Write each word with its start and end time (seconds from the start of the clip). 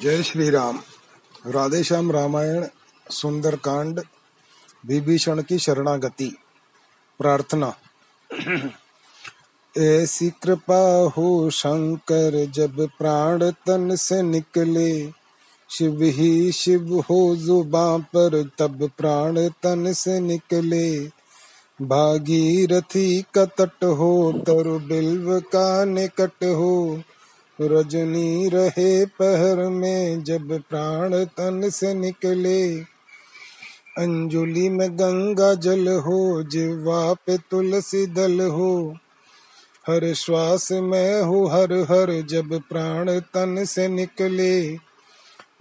जय 0.00 0.22
श्री 0.22 0.50
राम 0.50 0.80
राधेश्याम 1.46 2.12
रामायण, 2.12 2.66
सुंदरकांड, 3.10 4.00
विभीषण 4.86 5.42
की 5.42 5.58
शरणागति। 5.58 6.36
प्रार्थना। 7.18 7.74
ऐसी 9.78 10.30
कृपा 10.30 11.10
हो 11.16 11.50
शंकर, 11.50 12.46
जब 12.46 12.88
प्राण 12.88 13.50
तन 13.50 13.96
से 13.96 14.22
निकले। 14.22 15.10
शिव 15.70 16.02
ही 16.02 16.52
शिव 16.52 17.00
हो 17.00 17.36
जुबा 17.36 17.98
पर, 17.98 18.50
तब 18.58 18.90
प्राण 18.98 19.48
तन 19.48 19.92
से 19.92 20.20
निकले। 20.20 21.00
भागीरथी 21.82 23.22
का 23.34 23.44
तट 23.44 23.84
हो 23.84 24.32
तरु 24.46 24.78
बिल्व 24.78 25.40
का 25.40 25.84
निकट 25.84 26.44
हो। 26.44 27.02
रजनी 27.60 28.48
रहे 28.48 29.06
पहर 29.06 29.68
में 29.68 30.24
जब 30.24 30.62
प्राण 30.70 31.24
तन 31.24 31.70
से 31.70 31.94
निकले। 31.94 32.80
अंजुलि 33.98 34.68
में 34.68 34.94
गंगा 34.94 35.54
जल 35.54 35.88
हो 35.88 36.42
जिवा 36.42 37.14
पे 37.14 37.38
तुलसी 37.38 38.06
दल 38.06 38.40
हो। 38.40 38.96
हर 39.86 40.14
श्वास 40.14 40.72
में 40.72 41.22
हो 41.22 41.46
हर 41.46 41.72
हर 41.72 42.26
जब 42.30 42.60
प्राण 42.60 43.20
तन 43.20 43.64
से 43.64 43.88
निकले। 43.88 44.76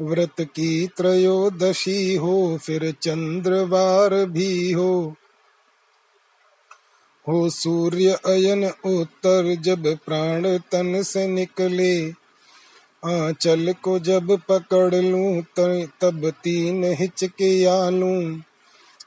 व्रत 0.01 0.41
की 0.41 0.87
त्रयोदशी 0.87 2.15
हो, 2.15 2.57
फिर 2.62 2.95
चंद्रवार 3.01 4.26
भी 4.26 4.71
हो। 4.71 5.15
हो 7.27 7.49
सूर्य 7.49 8.11
अयन 8.25 8.66
उत्तर 8.85 9.55
जब 9.55 9.88
प्राण 10.05 10.45
तन 10.71 11.02
से 11.03 11.27
निकले, 11.27 12.09
आंचल 13.05 13.73
को 13.73 13.99
जब 13.99 14.31
पकड़ 14.49 14.95
लूँ 14.95 15.41
तब 16.02 16.29
तीन 16.43 16.84
हिचके 16.84 17.65
आलूं। 17.65 18.40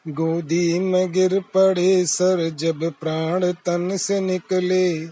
गोदी 0.09 0.79
में 0.79 1.13
गिर 1.13 1.39
पड़े 1.41 2.07
सर 2.07 2.49
जब 2.51 2.91
प्राण 3.01 3.53
तन 3.53 3.97
से 3.97 4.21
निकले, 4.21 5.07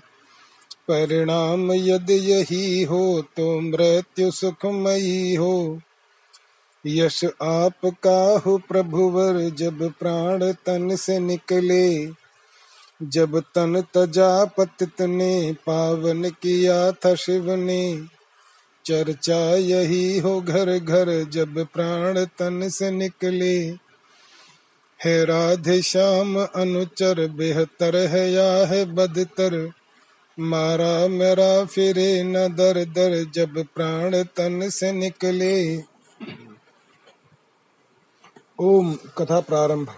परिणाम 0.88 1.72
यदि 1.72 2.14
यही 2.14 2.82
हो 2.82 3.22
तो 3.36 3.60
मृत्यु 3.60 4.30
सुखमयी 4.30 5.34
हो। 5.34 5.80
यश 6.86 7.24
आपका 7.42 8.38
हो 8.38 8.58
प्रभुवर 8.58 9.38
जब 9.50 9.92
प्राण 9.92 10.52
तन 10.66 10.96
से 10.96 11.18
निकले 11.18 12.21
जब 13.02 13.40
तन 13.40 13.84
तजा 13.94 14.44
पतित 14.44 15.02
ने 15.02 15.52
पावन 15.52 16.30
किया 16.30 16.92
था 16.92 17.14
शिव 17.14 17.54
ने 17.54 18.04
चर्चा 18.84 19.54
यही 19.54 20.18
हो 20.18 20.40
घर 20.40 20.78
घर 20.78 21.24
जब 21.24 21.66
प्राण 21.66 22.24
तन 22.24 22.68
से 22.68 22.90
निकले। 22.90 23.58
है 25.04 25.24
राधे 25.24 25.82
श्याम 25.82 26.40
अनुचर 26.40 27.28
बेहतर 27.28 27.96
है 27.96 28.32
या 28.32 28.66
है 28.66 28.84
बदतर, 28.84 29.70
मारा 30.40 31.08
मेरा 31.08 31.64
फिरे 31.64 32.22
न 32.22 32.32
दर 32.32 32.84
दर 32.84 33.30
जब 33.34 33.64
प्राण 33.64 34.22
तन 34.22 34.70
से 34.70 34.92
निकले। 34.92 35.82
ओम 38.58 38.94
कथा 38.94 39.40
प्रारंभ। 39.40 39.88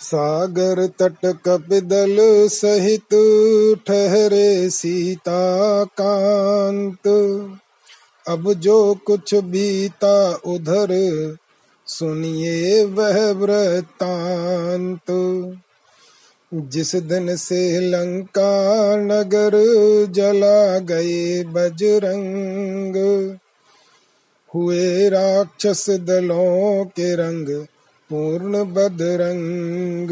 सागर 0.00 0.86
तट 0.86 1.26
कपिदल 1.26 2.16
सहित 2.48 3.14
ठहरे 3.86 4.70
सीता 4.70 5.84
कांत 5.84 7.08
अब 8.28 8.52
जो 8.52 8.94
कुछ 8.94 9.34
बीता 9.34 10.40
उधर, 10.46 10.88
सुनिए 11.86 12.84
वह 12.84 13.32
वृतांत 13.32 15.10
जिस 16.54 16.96
दिन 16.96 17.36
से 17.36 17.80
लंका 17.80 18.96
नगर 18.96 19.52
जला 20.10 20.78
गए 20.78 21.44
बजरंग, 21.44 22.96
हुए 24.54 25.08
राक्षस 25.08 25.90
दलों 25.90 26.84
के 26.84 27.14
रंग 27.14 27.66
पूर्ण 28.10 28.64
बदरंग, 28.64 30.10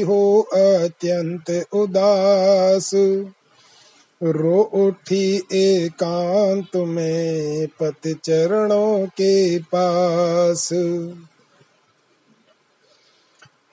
हो 0.00 0.40
अत्यंत 0.40 1.64
उदास। 1.72 2.90
रो 4.22 4.62
उठी 4.62 5.42
एकांत 5.52 6.76
में 6.76 7.66
पति 7.66 8.14
चरणों 8.24 9.06
के 9.06 9.58
पास। 9.58 10.68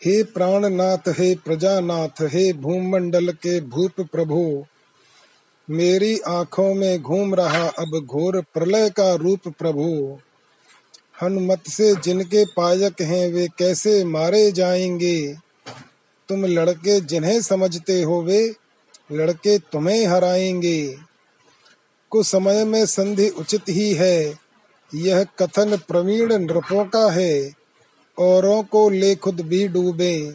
हे 0.06 0.24
प्राणनाथ, 0.24 1.10
हे 1.10 1.36
प्रजानाथ, 1.36 2.22
हे 2.22 2.54
भूमंडल 2.54 3.30
के 3.30 3.62
भूप 3.62 4.02
प्रभु 4.02 4.66
मेरी 5.70 6.20
आँखों 6.20 6.76
में 6.76 7.02
घूम 7.02 7.36
रहा 7.36 7.68
अब 7.68 8.02
घोर 8.06 8.42
प्रलय 8.42 8.90
का 8.90 9.14
रूप 9.14 9.40
प्रभु। 9.48 10.18
हनुमत 11.22 11.68
से 11.68 11.96
जिनके 11.96 12.46
पायक 12.46 13.02
हैं 13.02 13.34
वे 13.34 13.48
कैसे 13.58 14.04
मारे 14.04 14.52
जाएँगे? 14.52 15.36
तुम 16.30 16.46
लड़के 16.46 17.02
जिन्हें 17.02 17.42
समझते 17.42 18.02
हो 18.02 18.22
वे 18.22 18.56
लड़के 19.12 19.58
तुम्हें 19.58 20.08
हराएँगे। 20.08 20.98
कुछ 22.10 22.28
समय 22.28 22.66
में 22.66 22.86
संधि 22.86 23.30
उचित 23.30 23.62
ही 23.70 23.94
है, 23.94 24.36
यह 24.96 25.24
कथन 25.24 25.78
प्रवीण 25.78 26.34
नृपों 26.34 26.86
का 26.86 27.12
है। 27.12 27.54
औरों 28.20 28.64
को 28.64 28.90
ले 28.90 29.16
खुद 29.16 29.42
भी 29.42 29.68
डूबे, 29.68 30.34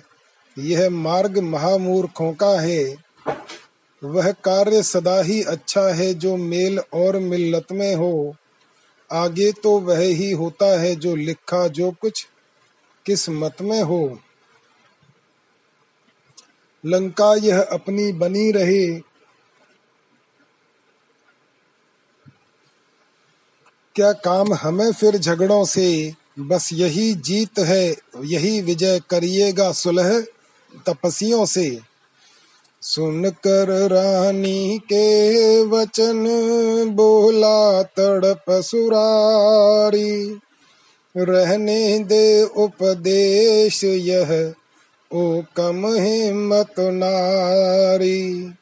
यह 0.59 0.91
मार्ग 0.91 1.39
महामूर्खों 1.39 2.33
का 2.33 2.61
है। 2.61 3.09
वह 4.05 4.33
कार्य 4.33 4.83
सदा 4.83 5.22
ही 5.22 5.43
अच्छा 5.43 5.83
है 5.83 6.15
जो 6.15 6.37
मेल 6.37 6.78
और 6.78 7.19
मिल्लत 7.19 7.72
में 7.72 7.94
हो। 7.94 8.37
आगे 9.12 9.53
तो 9.53 9.81
वह 9.81 9.99
ही 9.99 10.31
होता 10.31 10.81
है 10.81 10.97
जो 10.97 11.16
लिखा 11.16 11.69
जो 11.69 11.91
कुछ 11.91 12.27
किस्मत 13.06 13.56
में 13.62 13.83
हो। 13.83 14.19
लंका 16.87 17.34
यह 17.34 17.62
अपनी 17.62 18.12
बनी 18.12 18.50
रहे। 18.50 19.00
क्या 23.94 24.12
काम 24.12 24.55
हमें 24.55 24.93
फिर 24.93 25.19
झगड़ों 25.19 25.65
से? 25.65 26.15
बस 26.39 26.71
यही 26.72 27.15
जीत 27.15 27.59
है, 27.59 27.97
यही 28.25 28.60
विजय 28.60 29.00
करिएगा 29.10 29.72
सुलह 29.72 30.21
तपसियों 30.89 31.47
से। 31.47 31.90
सुनकर 32.83 33.89
रानी 33.89 34.79
के 34.79 35.65
वचन 35.65 36.25
बोला 36.93 37.83
तड़प 37.83 38.45
सुरारी। 38.51 40.39
रहने 41.17 41.99
दे 41.99 42.45
उपदेश 42.45 43.85
यह, 43.85 44.55
ओ 45.15 45.43
कम 45.57 45.87
हिम्मत 45.87 46.75
नारी। 46.79 48.53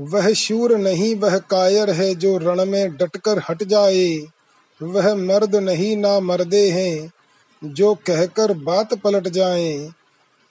वह 0.00 0.32
शूर 0.32 0.76
नहीं, 0.76 1.14
वह 1.14 1.38
कायर 1.38 1.90
है 1.90 2.14
जो 2.14 2.38
रण 2.38 2.64
में 2.64 2.96
डटकर 2.96 3.42
हट 3.50 3.62
जाए। 3.62 4.20
वह 4.82 5.14
मर्द 5.14 5.56
नहीं, 5.56 5.96
ना 5.96 6.20
मर्दे 6.20 6.70
हैं 6.70 7.12
जो 7.64 7.94
कहकर 7.94 8.52
बात 8.52 8.94
पलट 8.94 9.28
जाएँ। 9.28 9.92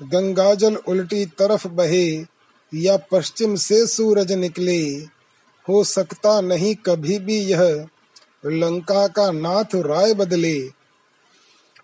गंगाजल 0.03 0.75
उल्टी 0.75 1.25
तरफ़ 1.25 1.67
बहे, 1.67 2.25
या 2.75 2.97
पश्चिम 2.97 3.55
से 3.55 3.87
सूरज 3.87 4.31
निकले, 4.31 4.85
हो 5.69 5.83
सकता 5.83 6.41
नहीं 6.41 6.75
कभी 6.75 7.19
भी 7.19 7.39
यह 7.39 7.87
लंका 8.45 9.07
का 9.07 9.31
नाथ 9.31 9.65
राय 9.75 10.13
बदले। 10.13 10.69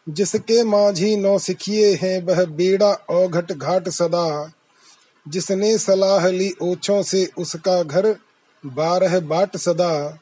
जिसके 0.09 0.63
माझी 0.63 1.17
नौ 1.17 1.39
सिखिए 1.39 1.93
हैं, 1.95 2.23
वह 2.23 2.45
बेड़ा 2.45 2.93
औघट 2.93 3.51
घाट 3.51 3.89
सदा। 3.89 4.51
जिसने 5.27 5.77
सलाह 5.77 6.27
ली 6.27 6.53
ओछों 6.61 7.03
से, 7.03 7.31
उसका 7.37 7.83
घर 7.83 8.15
बारह 8.65 9.19
बाट 9.19 9.57
सदा। 9.57 10.19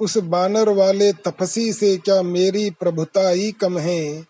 उस 0.00 0.18
बानर 0.18 0.68
वाले 0.68 1.12
तपसी 1.12 1.72
से, 1.72 1.96
क्या 1.96 2.22
मेरी 2.22 2.70
प्रभुताई 2.70 3.52
कम 3.52 3.78
है? 3.78 4.26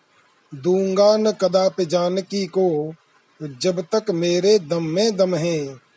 दूँगा 0.55 1.17
न 1.17 1.31
कदापि 1.31 1.85
जानकी 1.85 2.45
को, 2.45 2.93
जब 3.61 3.81
तक 3.81 4.11
मेरे 4.11 4.59
दम 4.59 4.83
में 4.83 5.17
दम 5.17 5.35
है। 5.35 5.89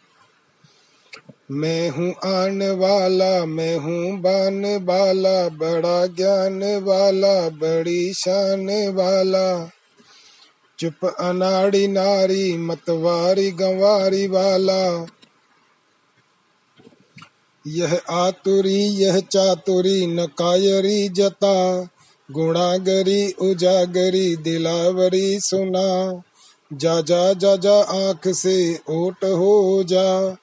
मैं 1.51 1.91
हूँ 1.91 2.15
आन 2.25 2.63
वाला, 2.63 3.45
मैं 3.45 3.77
हूँ 3.79 4.19
बान 4.21 4.65
वाला, 4.65 5.49
बड़ा 5.49 6.07
ज्ञान 6.07 6.83
वाला, 6.83 7.49
बड़ी 7.49 8.13
शान 8.13 8.89
वाला। 8.89 9.71
चुप 10.79 11.17
अनाड़ी 11.21 11.89
नारी 11.89 12.57
मतवारी 12.57 13.51
गंवारी 13.51 14.27
वाला। 14.27 15.07
यह 17.67 18.01
आतुरी, 18.11 18.83
यह 18.83 19.21
चातुरी, 19.21 20.07
न 20.07 20.27
कायरी 20.27 21.09
जता। 21.09 21.89
गुणागरी 22.33 23.33
उजागरी 23.33 24.37
दिलावरी 24.37 25.41
सुना। 25.41 26.23
जा 26.73 27.01
जा 27.01 27.33
जा 27.33 27.57
जा, 27.57 27.83
आँख 27.83 28.29
से 28.29 28.79
ओट 28.91 29.25
हो 29.25 29.85
जा। 29.85 30.37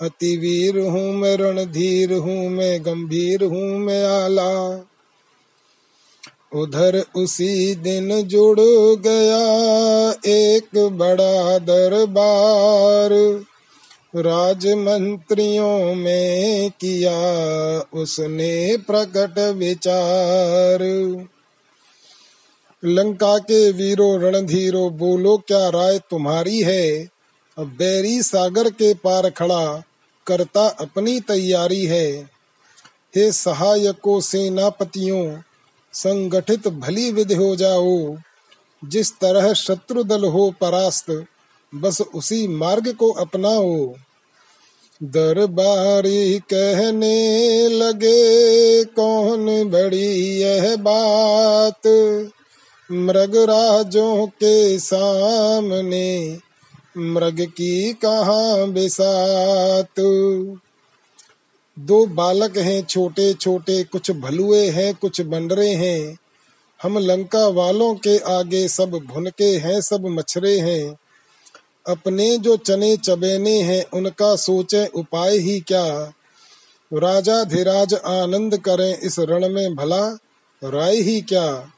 अति 0.00 0.36
वीर 0.36 0.78
हूँ 0.78 1.12
मैं, 1.12 1.36
रणधीर 1.36 2.12
हूँ 2.12 2.48
मैं, 2.48 2.80
गंभीर 2.82 3.44
हूँ 3.44 3.78
मैं, 3.78 4.04
आला। 4.04 4.84
उधर 6.54 7.04
उसी 7.16 7.74
दिन 7.74 8.22
जुड़ 8.22 8.60
गया 9.00 9.44
एक 10.26 10.68
बड़ा 10.76 11.58
दरबार। 11.58 13.10
राजमंत्रियों 14.16 15.94
में 15.94 16.70
किया 16.70 17.18
उसने 17.94 18.76
प्रकट 18.76 19.38
विचार। 19.38 20.78
लंका 22.86 23.38
के 23.38 23.72
वीरो, 23.72 24.16
रणधीरो, 24.16 24.90
बोलो 24.90 25.38
क्या 25.38 25.68
राय 25.68 25.98
तुम्हारी 25.98 26.62
है? 26.62 27.08
अब 27.58 27.66
बैरी 27.66 28.22
सागर 28.22 28.70
के 28.70 28.94
पार 28.94 29.30
खड़ा 29.30 29.82
करता 30.26 30.66
अपनी 30.68 31.20
तैयारी 31.20 31.86
है। 31.86 32.12
हे 33.16 33.32
सहायकों, 33.32 34.20
सेनापतियों, 34.20 35.38
संगठित 35.92 36.68
भली 36.68 37.12
विध 37.12 37.32
हो 37.32 37.56
जाओ। 37.56 38.16
जिस 38.84 39.12
तरह 39.12 39.52
शत्रु 39.52 40.04
दल 40.04 40.24
हो 40.24 40.54
परास्त, 40.60 41.26
बस 41.74 42.00
उसी 42.00 42.48
मार्ग 42.48 42.92
को 42.92 43.10
अपनाओ। 43.10 43.94
दरबारी 45.02 46.38
कहने 46.38 47.68
लगे, 47.68 48.84
कौन 48.84 49.70
बड़ी 49.70 50.38
यह 50.38 50.76
बात? 50.76 51.82
मृगराजों 52.92 54.26
के 54.26 54.78
सामने 54.78 56.38
मृग 56.96 57.40
की 57.40 57.92
कहा 57.92 58.64
बिसात? 58.66 60.00
दो 61.78 62.06
बालक 62.06 62.58
हैं 62.58 62.84
छोटे 62.84 63.34
छोटे 63.34 63.84
कुछ 63.84 64.10
भलुए 64.10 64.70
हैं, 64.70 64.94
कुछ 64.94 65.20
बंडरे 65.20 65.70
हैं। 65.70 66.18
हम 66.82 66.98
लंका 66.98 67.48
वालों 67.48 67.94
के 67.94 68.18
आगे 68.18 68.68
सब 68.68 68.90
भुनके 68.90 69.56
हैं, 69.56 69.80
सब 69.80 70.06
मछरे 70.06 70.58
हैं। 70.58 70.96
अपने 71.88 72.38
जो 72.38 72.56
चने 72.56 72.96
चबेने 72.96 73.58
हैं, 73.62 73.84
उनका 73.90 74.36
सोचे 74.36 74.86
उपाय 74.86 75.36
ही 75.36 75.60
क्या? 75.60 76.12
राजा 76.92 77.44
धीराज 77.44 77.94
आनंद 77.94 78.58
करें 78.58 78.98
इस 78.98 79.18
रण 79.18 79.48
में 79.48 79.74
भला, 79.74 80.18
राय 80.64 80.96
ही 80.96 81.20
क्या? 81.20 81.72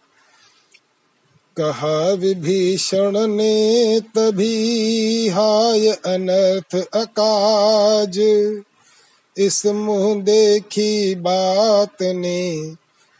कहा 1.60 2.12
विभीषण 2.12 3.26
ने 3.26 4.00
तभी 4.00 5.28
हाय 5.28 5.88
अनर्थ 5.88 6.86
अकाज। 6.94 8.18
इस 9.38 9.66
मुँह 9.66 10.22
देखी 10.22 11.14
बात 11.14 12.02
ने 12.02 12.74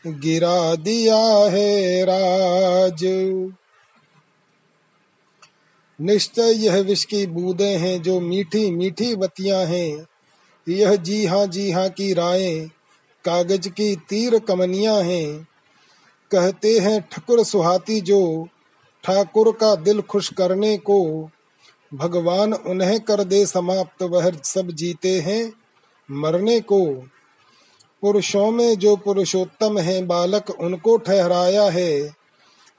गिरा 0.06 0.74
दिया 0.74 1.50
है 1.50 2.02
राज। 2.04 3.04
निश्चय 6.00 6.52
यह 6.52 6.76
विष 6.76 7.04
की 7.04 7.26
बूंदे 7.26 7.68
हैं 7.68 8.02
जो 8.02 8.20
मीठी 8.20 8.70
मीठी 8.70 9.16
बतियाँ 9.16 9.64
हैं। 9.64 10.06
यह 10.68 10.96
जी 10.96 11.26
हाँ 11.26 11.46
जी 11.46 11.70
हाँ 11.70 11.88
की 11.88 12.12
राय 12.12 12.70
कागज़ 13.24 13.68
की 13.68 13.96
तीर 13.96 14.38
कमनिया 14.38 14.94
हैं। 14.94 15.48
कहते 16.32 16.78
हैं, 16.78 17.08
ठकुर 17.12 17.44
सुहाती 17.44 18.00
जो 18.00 18.48
ठाकुर 19.04 19.52
का 19.52 19.74
दिल 19.74 20.00
खुश 20.00 20.32
करने 20.32 20.76
को, 20.76 21.30
भगवान 21.94 22.52
उन्हें 22.52 23.00
कर 23.00 23.24
दे 23.24 23.46
समाप्त, 23.46 24.02
वह 24.02 24.30
सब 24.30 24.70
जीते 24.70 25.20
हैं 25.20 25.52
मरने 26.10 26.60
को। 26.60 26.86
पुरुषों 28.02 28.50
में 28.50 28.78
जो 28.78 28.96
पुरुषोत्तम 28.96 29.78
है 29.78 30.06
बालक, 30.06 30.50
उनको 30.50 30.96
ठहराया 30.96 31.64
है 31.64 32.18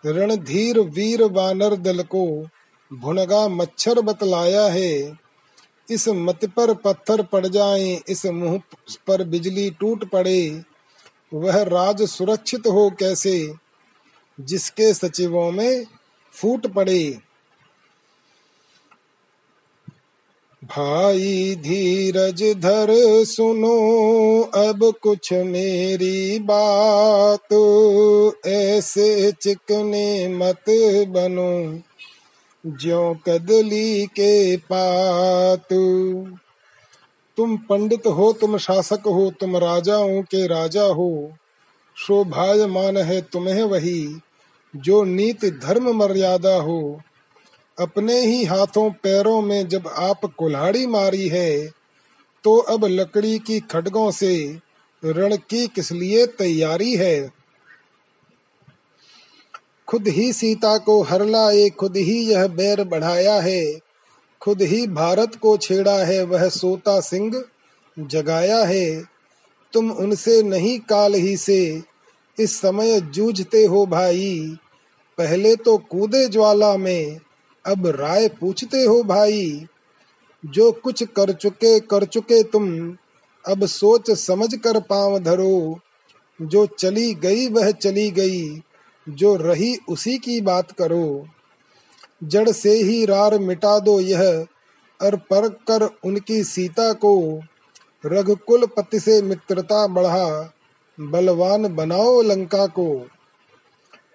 रणधीर 0.05 0.79
वीर 0.79 1.23
वानर 1.23 1.75
दल 1.75 2.03
को, 2.03 2.47
भुनगा 2.93 3.47
मच्छर 3.47 4.01
बतलाया 4.01 4.65
है। 4.65 5.17
इस 5.89 6.07
मत 6.07 6.45
पर 6.45 6.73
पत्थर 6.73 7.23
पड़ 7.23 7.47
जाए, 7.47 8.01
इस 8.09 8.25
मुँह 8.25 8.61
पर 9.07 9.23
बिजली 9.23 9.69
टूट 9.69 10.09
पड़े 10.09 10.63
वह 11.33 11.61
राज 11.63 12.01
सुरक्षित 12.01 12.67
हो 12.67 12.89
कैसे, 12.89 13.53
जिसके 14.39 14.93
सचिवों 14.93 15.51
में 15.51 15.85
फूट 16.33 16.67
पड़े? 16.67 17.19
भाई 20.63 21.55
धीरज 21.55 22.43
धर 22.43 22.87
सुनो, 23.25 24.41
अब 24.41 24.93
कुछ 25.01 25.33
मेरी 25.33 26.39
बात, 26.39 27.53
ऐसे 28.47 29.31
चिकने 29.31 30.27
मत 30.27 30.63
बनो, 31.07 31.81
ज्यो 32.65 33.17
कदली 33.25 34.05
के 34.05 34.57
पात। 34.57 35.73
तुम 37.39 37.57
पंडित 37.57 38.07
हो, 38.07 38.33
तुम 38.33 38.57
शासक 38.57 39.07
हो, 39.07 39.31
तुम 39.39 39.57
राजाओं 39.57 40.21
के 40.21 40.47
राजा 40.47 40.83
हो। 40.83 41.33
शोभायमान 41.97 42.97
है 42.97 43.21
तुम्हें 43.21 43.63
वही, 43.63 44.19
जो 44.75 45.03
नीति 45.03 45.51
धर्म 45.51 45.89
मर्यादा 45.97 46.56
हो। 46.56 47.01
अपने 47.81 48.19
ही 48.19 48.44
हाथों 48.45 48.89
पैरों 48.91 49.41
में 49.41 49.68
जब 49.68 49.88
आप 49.88 50.25
कुल्हाड़ी 50.38 50.88
मारी 50.88 51.27
है 51.27 51.68
तो 52.44 52.57
अब 52.57 52.86
लकड़ी 52.86 53.39
की 53.39 53.59
खडगों 53.59 54.12
से 54.12 54.59
रण 55.06 55.35
की 55.35 55.68
किस 55.68 55.92
लिए 55.92 56.25
तैयारी 56.25 56.95
है? 56.95 57.30
खुद 59.88 60.07
ही 60.07 60.33
सीता 60.33 60.77
को 60.77 61.01
हर 61.03 61.25
लाए 61.25 61.69
खुद 61.69 61.97
ही 61.97 62.19
यह 62.31 62.47
बैर 62.47 62.83
बढ़ाया 62.83 63.39
है। 63.42 63.88
खुद 64.41 64.62
ही 64.62 64.88
भारत 64.88 65.36
को 65.36 65.57
छेड़ा 65.57 66.03
है, 66.03 66.24
वह 66.24 66.50
सोता 66.50 67.00
सिंह 67.00 67.44
जगाया 67.99 68.63
है। 68.63 69.04
तुम 69.73 69.92
उनसे 69.92 70.44
नहीं 70.44 70.80
काल 70.80 71.13
ही 71.13 71.37
से, 71.37 71.83
इस 72.40 72.59
समय 72.59 73.02
जूझते 73.02 73.66
हो 73.66 73.85
भाई। 73.85 74.57
पहले 75.18 75.56
तो 75.56 75.78
कूदे 75.78 76.28
ज्वाला 76.28 76.78
में, 76.78 77.19
अब 77.66 77.87
राय 77.87 78.28
पूछते 78.28 78.83
हो 78.83 79.04
भाई। 79.04 79.68
जो 80.45 80.71
कुछ 80.71 81.04
कर 81.04 81.31
चुके 81.31 81.80
कर 81.80 82.06
चुके 82.06 82.44
तुम, 82.44 82.97
अब 83.47 83.66
सोच 83.66 84.11
समझ 84.11 84.56
कर 84.56 84.80
पाँव 84.80 85.19
धरो। 85.19 85.80
जो 86.42 86.66
चली 86.66 87.13
गई, 87.13 87.47
वह 87.47 87.71
चली 87.71 88.11
गई, 88.11 88.61
जो 89.09 89.35
रही 89.35 89.78
उसी 89.90 90.18
की 90.18 90.42
बात 90.42 90.71
करो। 90.71 91.28
जड़ 92.23 92.49
से 92.49 92.71
ही 92.71 93.06
रार 93.06 93.40
मिटा 93.40 93.80
दो 93.80 93.99
यह, 93.99 94.45
और 95.02 95.16
पर 95.16 95.49
कर 95.49 95.90
उनकी 96.04 96.44
सीता 96.44 96.94
को 96.94 97.42
रघुकुल 98.06 98.66
पति 98.66 98.99
से 98.99 99.21
मित्रता 99.21 99.88
बढ़ा, 99.88 100.54
बलवान 100.99 101.76
बनाओ 101.76 102.21
लंका 102.21 102.66
को। 102.66 103.07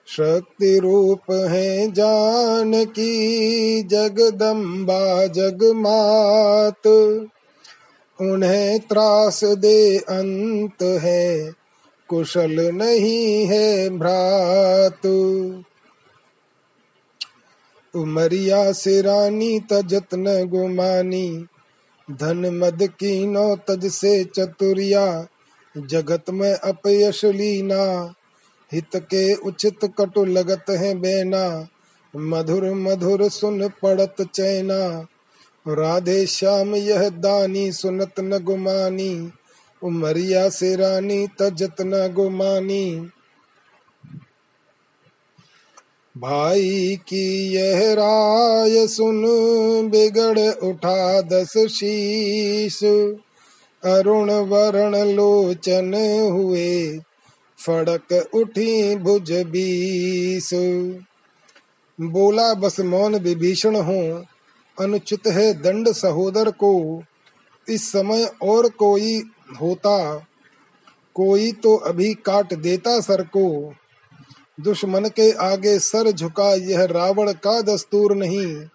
शक्ति 0.07 0.79
रूप 0.79 1.33
है 1.33 1.93
जान 1.93 2.85
की 2.85 3.83
जगदम्बा 3.83 5.27
जग 5.27 5.59
जगमात, 5.59 6.87
उन्हें 8.21 8.81
त्रास 8.81 9.45
दे 9.45 9.99
अंत 9.99 10.83
है, 10.83 11.53
कुशल 12.09 12.73
नहीं 12.75 13.47
है 13.47 13.91
भ्रात। 13.91 15.07
उमरिया 17.97 18.73
से 18.73 19.03
रानी 19.03 19.61
तजत 19.61 20.07
न 20.15 20.45
गुमानी, 20.49 21.47
धन 22.11 22.59
मद 22.63 22.83
की 22.83 23.27
नो 23.27 23.57
तज 23.57 23.87
से 23.87 24.25
चतुरिया, 24.25 25.27
जगत 25.77 26.31
में 26.31 26.55
अपयश 26.55 27.25
लीना, 27.25 28.15
हित 28.73 28.97
के 28.97 29.35
उचित 29.35 29.79
कटु 29.85 30.25
लगत 30.25 30.65
है 30.71 30.95
बेना, 30.95 31.69
मधुर 32.17 32.75
मधुर 32.75 33.29
सुन 33.29 33.69
पड़त 33.69 34.17
चैना, 34.35 35.07
राधे 35.69 36.27
श्याम 36.27 36.75
यह 36.75 37.09
दानी 37.09 37.73
सुनत 37.73 38.21
न 38.21 38.39
गुमानी, 38.39 39.31
उमरिया 39.83 40.49
से 40.49 40.77
रानी 40.77 41.27
तजत 41.27 41.77
न 41.81 42.13
गुमानी 42.13 43.11
भाई 46.19 46.99
की 47.09 47.53
यह 47.53 47.93
राय 47.93 48.87
सुन, 48.87 49.23
बिगड़ 49.89 50.39
उठा 50.39 51.21
दस 51.21 51.53
शीश। 51.59 52.85
अरुण 53.85 54.33
वरण 54.33 54.97
लोचन 54.97 55.95
हुए, 56.31 56.99
फड़क 57.67 58.31
उठी 58.35 58.97
भुज 58.97 59.33
बीस। 59.33 60.51
बोला, 62.01 62.55
बस 62.55 62.81
मौन 62.81 63.15
विभीषण 63.15 63.77
हो, 63.77 64.25
अनुचित 64.81 65.27
है 65.27 65.63
दंड 65.63 65.89
सहोदर 65.89 66.51
को। 66.51 67.03
इस 67.69 67.93
समय 67.93 68.31
और 68.43 68.69
कोई 68.69 69.23
होता, 69.61 70.27
कोई 71.15 71.53
तो 71.53 71.77
अभी 71.77 72.15
काट 72.15 72.55
देता 72.55 73.01
सर 73.01 73.23
को। 73.23 73.75
दुश्मन 74.61 75.05
के 75.05 75.33
आगे 75.33 75.79
सर 75.79 76.11
झुका, 76.11 76.55
यह 76.55 76.85
रावण 76.85 77.33
का 77.33 77.63
दस्तूर 77.63 78.17
नहीं। 78.17 78.67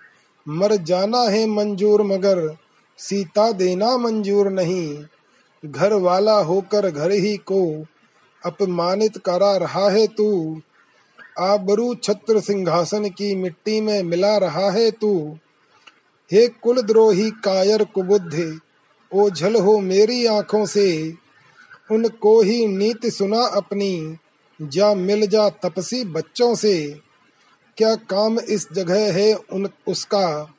मर 0.47 0.75
जाना 0.75 1.21
है 1.21 1.47
मंजूर, 1.47 2.03
मगर 2.03 2.57
सीता 2.97 3.51
देना 3.51 3.97
मंजूर 3.97 4.49
नहीं। 4.49 5.03
घर 5.65 5.93
वाला 5.93 6.37
होकर 6.39 6.91
घर 6.91 7.11
ही 7.11 7.37
को 7.37 7.85
अपमानित 8.45 9.17
करा 9.17 9.57
रहा 9.57 9.89
है 9.89 10.07
तू। 10.07 10.61
आबरू 11.39 11.95
छत्र 11.95 12.39
सिंहासन 12.39 13.09
की 13.09 13.35
मिट्टी 13.35 13.81
में 13.81 14.03
मिला 14.03 14.37
रहा 14.37 14.71
है 14.71 14.91
तू। 14.91 15.37
हे 16.31 16.47
कुलद्रोही 16.47 17.31
कायर 17.31 17.83
कुबुद्धि, 17.83 18.59
ओझल 19.13 19.55
हो 19.55 19.79
मेरी 19.79 20.25
आँखों 20.25 20.65
से। 20.65 21.13
उनको 21.91 22.41
ही 22.41 22.67
नीति 22.67 23.11
सुना 23.11 23.45
अपनी। 23.45 24.17
जा 24.61 24.93
मिल 24.93 25.27
जा 25.27 25.49
तपसी 25.49 26.03
बच्चों 26.03 26.55
से। 26.55 26.99
क्या 27.77 27.95
काम 27.95 28.39
इस 28.39 28.67
जगह 28.73 29.13
है 29.13 29.33
उन 29.33 29.69
उसका, 29.87 30.53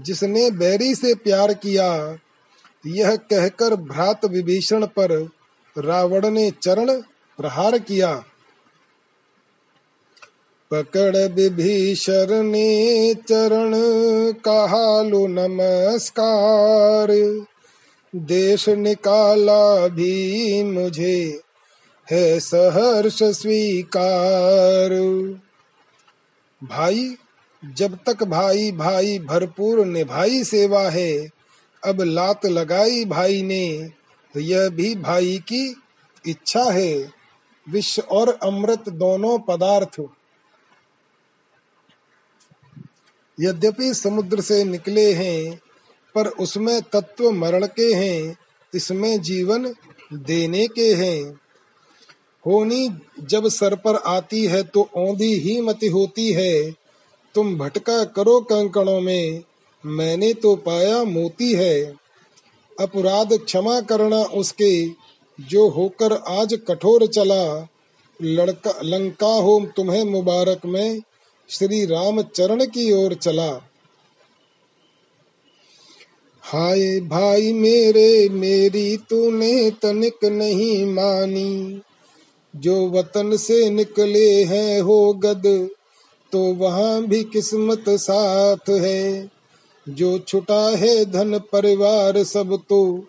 जिसने 0.00 0.50
बैरी 0.50 0.94
से 0.94 1.14
प्यार 1.14 1.54
किया? 1.54 2.18
यह 2.86 3.16
कहकर 3.16 3.74
भ्रात 3.74 4.24
विभीषण 4.24 4.86
पर 4.86 5.28
रावण 5.78 6.30
ने 6.30 6.50
चरण 6.50 7.00
प्रहार 7.38 7.78
किया। 7.78 8.24
पकड़ 10.70 11.16
विभीषण 11.16 12.42
ने 12.42 13.14
चरण 13.14 13.72
कहा, 14.32 15.02
लो 15.02 15.26
नमस्कार। 15.26 17.08
देश 18.16 18.68
निकाला 18.68 19.88
भी 19.88 20.62
मुझे 20.62 21.40
है 22.10 22.40
सहर्ष 22.40 23.22
स्वीकार। 23.22 24.90
भाई, 26.64 27.16
जब 27.64 27.98
तक 28.06 28.22
भाई 28.22 28.72
भाई 28.72 29.18
भरपूर 29.18 29.84
निभाई 29.86 30.44
सेवा 30.44 30.88
है, 30.90 31.28
अब 31.82 32.02
लात 32.02 32.46
लगाई 32.46 33.04
भाई 33.04 33.42
ने 33.42 33.90
तो 34.34 34.40
यह 34.40 34.68
भी 34.68 34.94
भाई 34.94 35.38
की 35.38 35.82
इच्छा 36.26 36.62
है। 36.62 37.12
विश्व 37.66 38.02
और 38.02 38.38
अमृत 38.42 38.88
दोनों 38.88 39.38
पदार्थ। 39.38 40.00
यद्यपि 43.40 43.94
समुद्र 43.94 44.40
से 44.40 44.64
निकले 44.64 45.12
हैं, 45.12 45.60
पर 46.14 46.26
उसमें 46.26 46.80
तत्व 46.82 47.30
मरण 47.30 47.66
के 47.66 47.92
हैं, 47.94 48.36
इसमें 48.74 49.20
जीवन 49.20 49.74
देने 50.12 50.66
के 50.66 50.94
हैं। 50.94 51.40
होनी 52.48 52.88
जब 53.20 53.48
सर 53.48 53.74
पर 53.74 53.96
आती 53.96 54.44
है 54.46 54.62
तो 54.62 54.88
औंधी 54.96 55.34
ही 55.34 55.60
मति 55.60 55.86
होती 55.86 56.32
है। 56.32 56.70
तुम 57.34 57.56
भटका 57.58 58.04
करो 58.04 58.40
कंकणों 58.40 59.00
में, 59.00 59.42
मैंने 59.86 60.34
तो 60.34 60.56
पाया 60.56 61.04
मोती 61.04 61.52
है। 61.52 61.82
अपराध 62.80 63.32
क्षमा 63.32 63.80
करना 63.80 64.16
उसके, 64.16 64.86
जो 65.40 65.68
होकर 65.68 66.12
आज 66.12 66.58
कठोर 66.68 67.06
चला। 67.06 67.68
लड़का, 68.22 68.80
लंका 68.84 69.26
हो 69.26 69.66
तुम्हें 69.76 70.04
मुबारक 70.04 70.66
में, 70.66 71.00
श्री 71.48 71.84
राम 71.84 72.22
चरण 72.22 72.64
की 72.64 72.92
ओर 72.92 73.14
चला। 73.14 73.50
हाय 76.42 77.00
भाई 77.00 77.52
मेरे, 77.52 78.28
मेरी 78.28 78.96
तूने 78.96 79.70
तनिक 79.70 80.24
नहीं 80.24 80.84
मानी। 80.86 81.80
जो 82.58 82.74
वतन 82.90 83.36
से 83.36 83.68
निकले 83.70 84.44
हैं 84.44 84.80
हो 84.80 85.12
गद 85.14 85.46
तो 86.32 86.40
वहाँ 86.54 87.02
भी 87.02 87.22
किस्मत 87.24 87.84
साथ 87.88 88.70
है। 88.70 89.30
जो 89.86 90.18
छुटा 90.18 90.60
है 90.76 91.04
धन 91.04 91.38
परिवार 91.52 92.22
सब 92.24 92.58
तो 92.68 93.04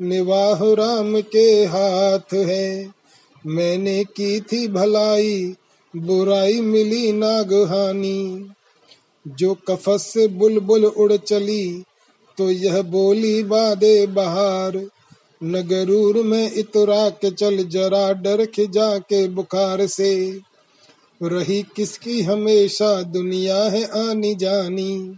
निवाह 0.00 0.62
राम 0.74 1.20
के 1.32 1.48
हाथ 1.64 2.34
है। 2.34 2.90
मैंने 3.46 4.04
की 4.04 4.40
थी 4.40 4.66
भलाई, 4.68 5.54
बुराई 5.94 6.60
मिली 6.60 7.12
नागहानी। 7.12 8.50
जो 9.26 9.54
कफस 9.68 10.06
से 10.06 10.26
बुलबुल 10.28 10.84
उड़ 10.84 11.16
चली 11.16 11.82
तो 12.38 12.50
यह 12.50 12.82
बोली 12.82 13.42
बादे 13.42 14.06
बहार। 14.06 14.76
नगरूर 15.44 16.24
में 16.24 16.52
इतरा 16.54 17.08
के 17.08 17.30
चल 17.30 17.56
जरा 17.56 18.12
डर 18.12 18.46
खिजा 18.46 18.98
के 18.98 19.28
बुखार 19.28 19.86
से। 19.86 20.40
रही 21.22 21.62
किसकी 21.76 22.22
हमेशा 22.22 23.02
दुनिया 23.02 23.56
है 23.56 23.84
आनी 23.84 24.34
जानी। 24.34 25.16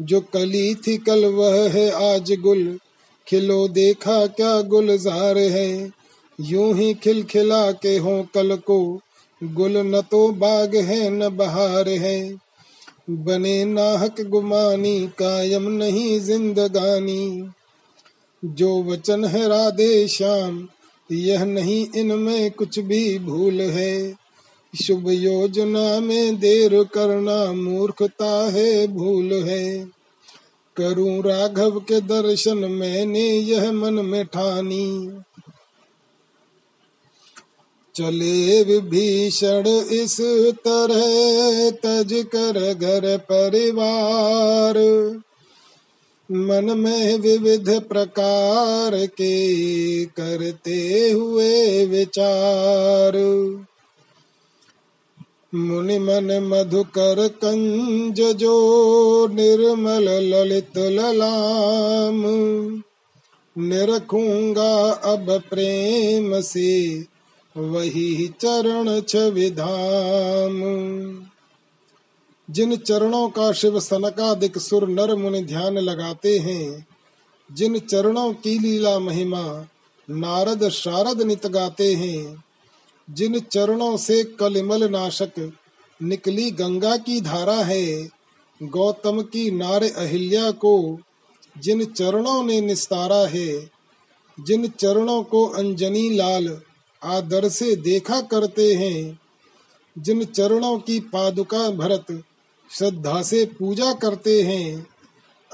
जो 0.00 0.20
कली 0.20 0.74
थी 0.74 0.96
कल 0.96 1.24
वह 1.24 1.70
है 1.70 1.90
आज 1.90 2.32
गुल। 2.32 2.78
खिलो 3.28 3.68
देखा 3.68 4.26
क्या 4.26 4.60
गुलजार 4.60 5.38
है। 5.38 5.90
यूँ 6.40 6.74
ही 6.74 6.94
खिलखिला 6.94 7.72
के 7.72 7.98
हो 7.98 8.26
कल 8.34 8.56
को। 8.56 9.00
गुल 9.44 9.76
न 9.76 10.00
तो 10.00 10.28
बाग 10.28 10.76
है 10.76 11.10
न 11.10 11.28
बहार 11.28 11.88
है। 11.88 12.34
बने 13.10 13.64
नाहक 13.64 14.20
गुमानी 14.20 15.10
कायम 15.18 15.70
नहीं 15.70 16.20
जिंदगानी। 16.20 17.48
जो 18.44 18.82
वचन 18.82 19.24
है 19.24 19.48
राधे 19.48 20.08
श्याम, 20.08 20.68
यह 21.12 21.44
नहीं 21.44 21.86
इनमें 21.96 22.50
कुछ 22.50 22.78
भी 22.78 23.18
भूल 23.18 23.60
है। 23.60 24.14
शुभ 24.84 25.10
योजना 25.10 26.00
में 26.00 26.40
देर 26.40 26.84
करना 26.84 27.52
मूर्खता 27.52 28.50
है, 28.50 28.86
भूल 28.86 29.32
है। 29.32 29.88
करूँ 30.76 31.22
राघव 31.22 31.80
के 31.80 32.00
दर्शन, 32.00 32.58
मैंने 32.58 33.30
यह 33.30 33.72
मन 33.72 33.94
में 33.94 34.24
ठानी। 34.24 35.18
चले 37.94 38.62
विभीषण, 38.62 39.68
इस 39.90 40.20
तरह 40.66 41.70
तज 41.70 42.08
कर 42.12 42.74
घर 42.74 43.18
परिवार। 43.18 44.74
मन 46.30 46.78
में 46.78 47.18
विविध 47.18 47.82
प्रकार 47.82 49.06
के 49.06 50.04
करते 50.04 51.10
हुए 51.10 51.86
विचार। 51.86 53.12
मुनि 55.54 55.98
मन 55.98 56.38
मधुकर 56.42 57.28
कंज 57.28 58.20
जो 58.20 58.54
निर्मल 59.26 60.08
ललित 60.08 60.78
ललाम। 60.78 62.22
निरखूँगा 63.58 64.90
अब 64.90 65.42
प्रेम 65.50 66.40
से 66.40 67.04
वही 67.56 68.30
चरण 68.40 69.00
छविधाम 69.00 70.62
जिन 72.54 72.76
चरणों 72.76 73.28
का 73.28 73.52
शिव 73.52 73.80
सनकादिक 73.80 74.58
सुर 74.58 74.88
नर 74.88 75.14
मुनि 75.14 75.44
ध्यान 75.44 75.78
लगाते 75.78 76.38
हैं, 76.38 76.86
जिन 77.52 77.78
चरणों 77.78 78.32
की 78.32 78.58
लीला 78.58 78.98
महिमा 78.98 79.66
नारद 80.10 80.68
शारद 80.68 81.22
नित 81.22 81.46
गाते 81.46 81.94
हैं, 81.94 82.44
जिन 83.10 83.40
चरणों 83.40 83.96
से 83.96 84.24
कलिमल 84.24 84.90
नाशक 84.90 85.52
निकली 86.02 86.50
गंगा 86.50 86.96
की 86.96 87.20
धारा 87.20 87.56
है, 87.56 88.08
गौतम 88.62 89.22
की 89.22 89.50
नार 89.50 89.82
अहिल्या 89.82 90.50
को 90.50 90.98
जिन 91.58 91.84
चरणों 91.84 92.42
ने 92.42 92.60
निस्तारा 92.60 93.26
है, 93.26 93.70
जिन 94.40 94.68
चरणों 94.68 95.22
को 95.22 95.46
अंजनी 95.46 96.10
लाल 96.10 96.60
आदर 97.04 97.48
से 97.48 97.76
देखा 97.76 98.20
करते 98.20 98.74
हैं, 98.74 99.20
जिन 99.98 100.24
चरणों 100.24 100.78
की 100.78 101.00
पादुका 101.00 101.70
भरत 101.70 102.22
श्रद्धा 102.78 103.22
से 103.22 103.44
पूजा 103.44 103.92
करते 103.92 104.42
हैं। 104.42 104.86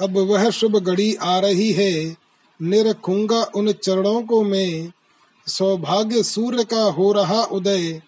अब 0.00 0.19
वह 0.19 0.50
शुभ 0.50 0.77
घड़ी 0.77 1.15
आ 1.15 1.39
रही 1.39 1.73
है। 1.73 2.17
निरखूँगा 2.62 3.43
उन 3.43 3.73
चरणों 3.73 4.23
को 4.23 4.43
मैं। 4.43 4.93
सौभाग्य 5.47 6.23
सूर्य 6.23 6.65
का 6.65 6.83
हो 6.83 7.12
रहा 7.12 7.43
उदय। 7.45 8.03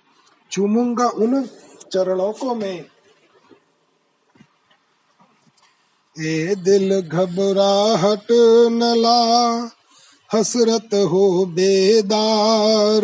चूमूँगा 0.51 1.09
उन 1.09 1.49
चरणों 1.93 2.33
को 2.33 2.55
मैं। 2.55 2.85
ए 6.21 6.55
दिल 6.55 7.01
घबराहट 7.01 8.27
नला, 8.71 9.71
हसरत 10.35 10.89
हो 10.95 11.47
बेदार। 11.47 13.03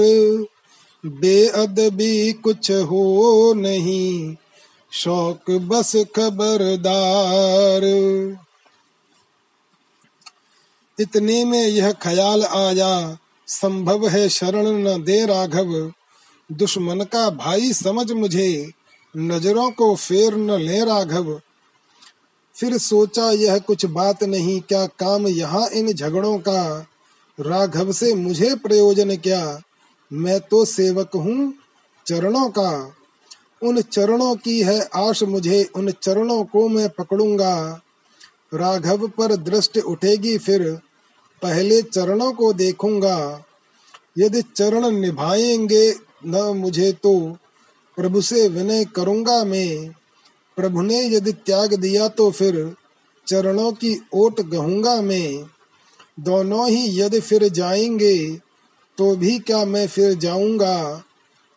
बेअदबी 1.06 2.32
कुछ 2.32 2.70
हो 2.70 3.54
नहीं। 3.56 4.36
शौक 4.92 5.50
बस 5.50 5.96
खबरदार। 5.96 7.82
इतने 11.00 11.44
में 11.44 11.66
यह 11.66 11.92
ख्याल 11.92 12.44
आया, 12.44 13.18
संभव 13.46 14.08
है 14.08 14.28
शरण 14.28 14.66
न 14.66 15.02
दे 15.02 15.26
राघव। 15.26 15.92
दुश्मन 16.52 17.04
का 17.04 17.30
भाई 17.30 17.72
समझ 17.72 18.12
मुझे, 18.12 18.72
नज़रों 19.16 19.70
को 19.70 19.94
फेर 19.94 20.34
न 20.34 20.50
ले 20.50 20.84
राघव। 20.84 21.40
फिर 22.54 22.78
सोचा 22.78 23.30
यह 23.30 23.58
कुछ 23.58 23.86
बात 23.86 24.24
नहीं, 24.24 24.60
क्या 24.60 24.86
काम 24.86 25.26
यहाँ 25.26 25.68
इन 25.68 25.92
झगड़ों 25.92 26.38
का? 26.38 26.86
राघव 27.40 27.92
से 27.92 28.14
मुझे 28.14 28.54
प्रयोजन 28.54 29.16
क्या? 29.16 29.60
मैं 30.12 30.40
तो 30.40 30.64
सेवक 30.64 31.10
हूँ 31.14 31.54
चरणों 32.06 32.50
का। 32.50 32.94
उन 33.62 33.80
चरणों 33.80 34.36
की 34.36 34.62
है 34.62 34.88
आश 34.94 35.22
मुझे, 35.22 35.70
उन 35.76 35.90
चरणों 35.90 36.44
को 36.44 36.68
मैं 36.68 36.88
पकड़ूँगा। 36.88 37.80
राघव 38.54 39.08
पर 39.08 39.36
दृष्टि 39.36 39.80
उठेगी 39.80 40.38
फिर, 40.38 40.78
पहले 41.42 41.82
चरणों 41.82 42.32
को 42.32 42.52
देखूँगा। 42.52 43.44
यदि 44.18 44.42
चरण 44.42 44.90
निभाएँगे 44.90 45.94
न 46.26 46.52
मुझे 46.56 46.92
तो 46.92 47.36
प्रभु 47.96 48.20
से 48.20 48.48
विनय 48.48 48.84
करूँगा 48.84 49.44
मैं। 49.44 49.88
प्रभु 50.56 50.82
ने 50.82 51.06
यदि 51.06 51.32
त्याग 51.32 51.74
दिया 51.74 52.08
तो 52.08 52.30
फिर 52.30 52.74
चरणों 53.26 53.72
की 53.72 54.00
ओट 54.14 54.40
गहूँगा 54.40 55.02
मैं। 55.02 55.44
दोनों 56.20 56.70
ही 56.70 57.00
यदि 57.00 57.20
फिर 57.20 57.48
जाएँगे 57.48 58.36
तो 58.98 59.16
भी 59.16 59.38
क्या 59.38 59.64
मैं 59.64 59.88
फिर 59.88 60.14
जाऊँगा? 60.14 61.04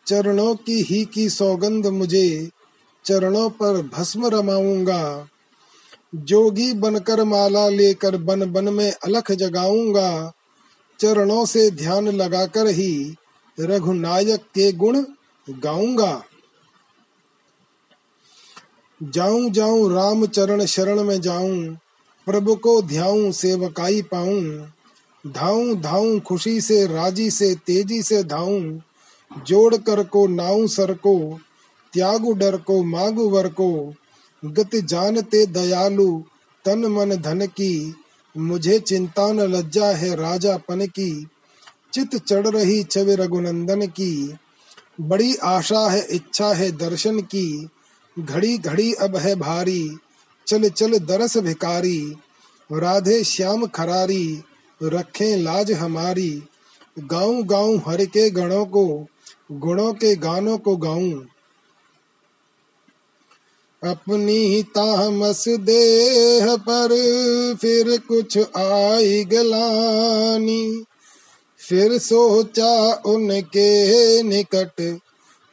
चरणों 0.06 0.54
की 0.54 0.82
ही 0.82 1.04
की 1.04 1.28
सौगंध 1.28 1.86
मुझे, 1.86 2.50
चरणों 3.04 3.50
पर 3.50 3.90
भस्म 3.94 4.26
रमाऊँगा। 4.26 5.28
जोगी 6.14 6.72
बनकर 6.72 7.24
माला 7.24 7.68
लेकर 7.68 8.16
बन 8.16 8.52
बन 8.52 8.64
में 8.64 8.92
अलख 8.92 9.32
जगाऊँगा। 9.32 10.32
चरणों 11.00 11.46
से 11.46 11.70
ध्यान 11.70 12.08
लगाकर 12.08 12.66
ही 12.66 13.14
रघुनायक 13.60 14.40
के 14.40 14.72
गुण 14.72 15.04
गाऊँगा। 15.50 16.24
जाऊँ 19.02 19.50
जाऊँ 19.50 19.92
राम 19.92 20.26
चरण 20.26 20.64
शरण 20.64 21.02
में 21.02 21.20
जाऊँ, 21.20 21.78
प्रभु 22.26 22.54
को 22.54 22.82
ध्याऊं 22.82 23.32
सेवकाई 23.32 24.02
पाऊँ। 24.02 24.72
धाऊं 25.26 25.80
धाऊं 25.80 26.20
खुशी 26.20 26.60
से, 26.60 26.86
राज़ी 26.86 27.30
से, 27.30 27.54
तेज़ी 27.54 28.02
से 28.02 28.22
धाऊं। 28.22 28.80
जोड़ 29.38 29.76
कर 29.76 30.04
को 30.04 30.26
नाऊ 30.26 30.66
सर 30.66 30.94
को, 30.94 31.40
त्यागु 31.92 32.32
डर 32.32 32.56
को, 32.56 32.82
मागु 32.82 33.28
वर 33.28 33.48
को, 33.48 33.94
गति 34.44 34.82
जानते 34.82 35.46
दयालु, 35.46 36.22
तन 36.64 36.86
मन 36.86 37.10
धन 37.10 37.46
की, 37.46 37.94
मुझे 38.36 38.78
चिंता 38.78 39.32
न 39.32 39.40
लज्जा 39.40 39.86
है 39.86 40.16
राजा 40.16 40.56
पन 40.56 40.86
की, 40.86 41.26
चित 41.92 42.16
चढ़ 42.16 42.46
रही 42.46 42.84
छवि 42.84 43.14
रघुनंदन 43.14 43.86
की, 43.86 44.34
बड़ी 45.00 45.36
आशा 45.36 45.90
है, 45.90 46.06
इच्छा 46.10 46.52
है 46.52 46.72
दर्शन 46.72 47.20
की, 47.20 47.68
घड़ी 48.18 48.58
घड़ी 48.58 48.92
अब 48.92 49.16
है 49.16 49.34
भारी, 49.34 49.96
चल 50.46 50.68
चल 50.68 50.98
दरस 50.98 51.36
भिकारी, 51.36 52.16
राधे 52.72 53.24
श्याम 53.24 53.66
खरारी, 53.66 54.42
रखें 54.82 55.36
लाज 55.36 55.72
हमारी 55.72 56.42
गाँव 56.98 57.42
गाँव 57.42 57.82
हर 57.88 58.04
के 58.04 58.30
गणों 58.30 58.66
को 58.66 59.06
गुणों 59.58 59.92
के 59.92 60.16
गानों 60.16 60.58
को 60.58 60.76
गाऊं। 60.76 61.12
अपनी 63.90 64.38
ही 64.38 64.62
तामस 64.62 65.44
देह 65.48 66.56
पर 66.56 66.88
फिर 67.60 68.00
कुछ 68.08 68.38
आई 68.56 69.24
गलानी। 69.24 70.84
फिर 71.68 71.98
सोचा 71.98 73.02
उनके 73.06 74.22
निकट 74.22 74.98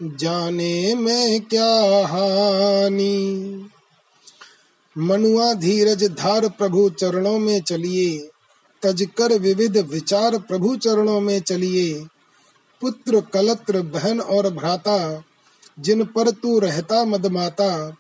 जाने 0.02 0.96
में 0.96 1.42
क्या 1.42 2.08
हानि। 2.08 3.66
मनुआ 4.98 5.54
धीरज 5.54 6.04
धार 6.04 6.50
प्रभु 6.50 6.90
चरणों 6.90 7.40
में 7.40 7.62
चलिए, 7.62 8.30
तजकर 8.84 9.40
विविध 9.40 9.78
विचार 9.78 10.38
प्रभु 10.38 10.76
चरणों 10.76 11.20
में 11.20 11.42
चलिए। 11.42 12.06
पुत्र, 12.82 13.22
कलत्र, 13.22 13.82
बहन 13.82 14.22
और 14.22 14.54
भ्राता, 14.54 15.24
जिन 15.80 16.06
पर 16.06 16.32
तू 16.32 16.60
रहता 16.60 17.06
मदमाता, 17.06 17.98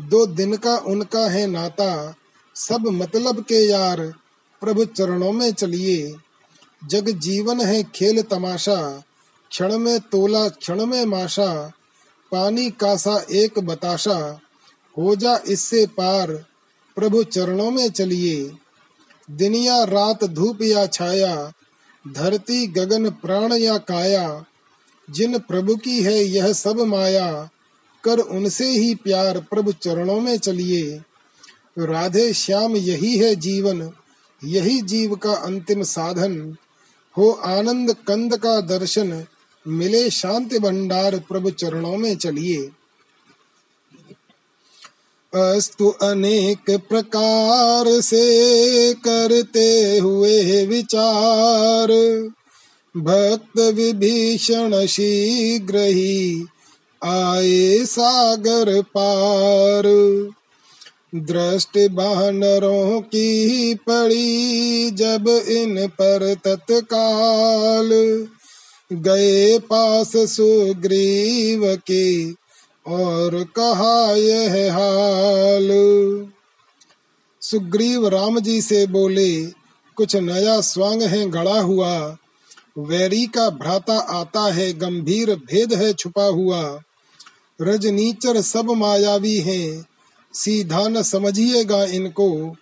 दो 0.00 0.26
दिन 0.26 0.56
का 0.56 0.76
उनका 0.76 1.30
है 1.30 1.46
नाता, 1.46 2.14
सब 2.54 2.80
मतलब 2.80 3.40
के 3.40 3.68
यार, 3.68 4.00
प्रभु 4.60 4.84
चरणों 4.84 5.32
में 5.32 5.52
चलिए। 5.52 6.14
जग 6.86 7.08
जीवन 7.08 7.60
है 7.60 7.82
खेल 7.82 8.22
तमाशा, 8.22 9.02
क्षण 9.50 9.78
में 9.78 10.00
तोला, 10.00 10.48
क्षण 10.48 10.86
में 10.86 11.04
माशा, 11.04 11.72
पानी 12.32 12.70
कासा 12.70 13.26
एक 13.30 13.58
बताशा, 13.58 14.40
हो 14.98 15.16
जा 15.16 15.40
इससे 15.46 15.86
पार, 15.86 16.32
प्रभु 16.96 17.22
चरणों 17.22 17.70
में 17.70 17.90
चलिए। 17.90 18.52
दिन 19.30 19.54
या 19.54 19.84
रात 19.84 20.24
धूप 20.24 20.62
या 20.62 20.86
छाया 20.86 21.52
धरती 22.08 22.66
गगन 22.66 23.10
प्राण 23.10 23.52
या 23.52 23.78
काया, 23.78 24.44
जिन 25.10 25.38
प्रभु 25.38 25.76
की 25.76 26.02
है 26.02 26.24
यह 26.24 26.52
सब 26.52 26.80
माया, 26.80 27.50
कर 28.04 28.18
उनसे 28.18 28.68
ही 28.68 28.94
प्यार 28.94 29.38
प्रभु 29.38 29.72
चरणों 29.72 30.20
में 30.20 30.38
चलिए। 30.38 31.00
राधे 31.78 32.32
श्याम, 32.32 32.76
यही 32.76 33.16
है 33.16 33.36
जीवन, 33.36 33.92
यही 34.44 34.82
जीव 34.82 35.16
का 35.16 35.32
अंतिम 35.32 35.82
साधन। 35.82 36.56
हो 37.16 37.30
आनंद 37.30 37.92
कंद 37.92 38.36
का 38.36 38.60
दर्शन, 38.60 39.24
मिले 39.68 40.10
शांति 40.10 40.58
भंडार 40.58 41.18
प्रभु 41.18 41.50
चरणों 41.50 41.96
में 41.96 42.16
चलिए। 42.16 42.70
अस्तु 45.34 45.88
अनेक 45.88 46.70
प्रकार 46.70 48.00
से 48.00 48.24
करते 48.94 49.98
हुए 49.98 50.66
विचार। 50.66 51.88
भक्त 52.96 53.60
विभीषण 53.60 54.86
शीघ्र 54.86 55.76
ही 55.76 56.46
आए 57.04 57.84
सागर 57.84 58.82
पार। 58.82 59.82
दृष्ट 61.14 61.90
बानरों 61.90 63.00
की 63.00 63.74
पड़ी 63.74 64.90
जब 64.90 65.44
इन 65.48 65.86
पर 65.86 66.36
तत्काल। 66.44 67.90
गए 68.92 69.58
पास 69.58 70.12
सुग्रीव 70.16 71.76
के 71.76 72.41
और 72.86 73.44
कहा 73.44 74.12
यह 74.12 74.72
हाल। 74.72 75.68
सुग्रीव 77.40 78.08
राम 78.08 78.40
जी 78.40 78.62
से 78.62 78.86
बोले, 78.86 79.46
कुछ 79.96 80.16
नया 80.16 80.60
स्वांग 80.60 81.02
है 81.02 81.30
गड़ा 81.30 81.60
हुआ। 81.60 82.16
वैरी 82.78 83.26
का 83.26 83.50
भ्राता 83.50 83.98
आता 83.98 84.52
है, 84.52 84.72
गंभीर 84.72 85.34
भेद 85.34 85.74
है 85.74 85.92
छुपा 85.92 86.24
हुआ। 86.24 86.80
रजनीचर 87.60 88.40
सब 88.40 88.70
मायावी 88.70 89.36
हैं, 89.36 89.86
सीधा 90.34 90.88
न 90.88 91.02
समझिएगा 91.02 91.84
इनको। 91.84 92.56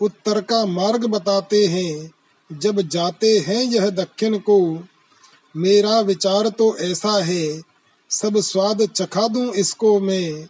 उत्तर 0.00 0.40
का 0.40 0.66
मार्ग 0.66 1.04
बताते 1.04 1.66
हैं, 1.66 2.10
जब 2.52 2.80
जाते 2.80 3.38
हैं 3.38 3.62
यह 3.62 3.90
दक्षिण 3.90 4.38
को। 4.38 4.84
मेरा 5.56 6.00
विचार 6.00 6.48
तो 6.48 6.76
ऐसा 6.76 7.24
है 7.24 7.69
सब 8.10 8.38
स्वाद 8.40 8.82
चखा 8.86 9.26
दूँ 9.28 9.52
इसको 9.54 9.98
मैं। 10.00 10.48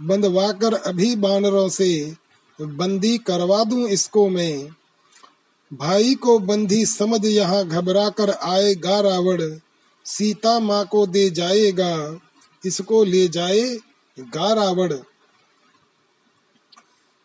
बंधवाकर 0.00 0.74
अभी 0.74 1.14
बानरों 1.16 1.68
से 1.68 1.90
बंदी 2.58 3.16
करवा 3.20 3.62
दूँ 3.64 3.88
इसको 3.88 4.28
मैं। 4.28 4.68
भाई 5.72 6.14
को 6.14 6.38
बंदी 6.40 6.84
समझ 6.86 7.24
यहाँ 7.26 7.64
घबरा 7.66 8.08
कर 8.10 8.30
आएगा 8.30 9.00
रावण 9.00 9.42
सीता 10.06 10.58
माँ 10.60 10.84
को 10.86 11.06
दे 11.06 11.28
जाएगा, 11.30 12.20
इसको 12.62 13.02
ले 13.04 13.26
जाए 13.28 13.62
गा 14.16 14.52
रावण 14.54 14.98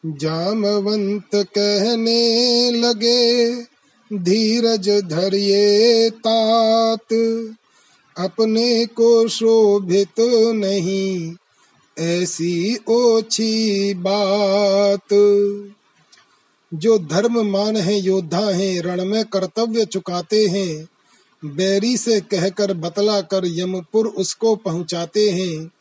जामवंत 0.03 1.35
कहने 1.35 2.71
लगे, 2.71 3.55
धीरज 4.11 4.89
धरिए 5.09 6.09
तात। 6.19 7.13
अपने 8.17 8.85
को 8.85 9.27
शोभित 9.27 10.19
नहीं, 10.55 11.35
ऐसी 11.97 12.75
ओछी 12.89 13.93
बात। 13.93 15.13
जो 16.71 16.97
धर्म 16.99 17.39
मान 17.47 17.77
है, 17.77 17.99
योद्धा 17.99 18.49
हैं, 18.49 18.81
रण 18.81 19.03
में 19.05 19.23
कर्तव्य 19.25 19.85
चुकाते 19.85 20.45
हैं, 20.47 20.87
बैरी 21.43 21.95
से 21.97 22.19
कहकर 22.21 22.73
बतला 22.75 23.19
कर 23.23 23.45
यमपुर 23.47 24.07
उसको 24.07 24.55
पहुंचाते 24.55 25.29
हैं। 25.29 25.71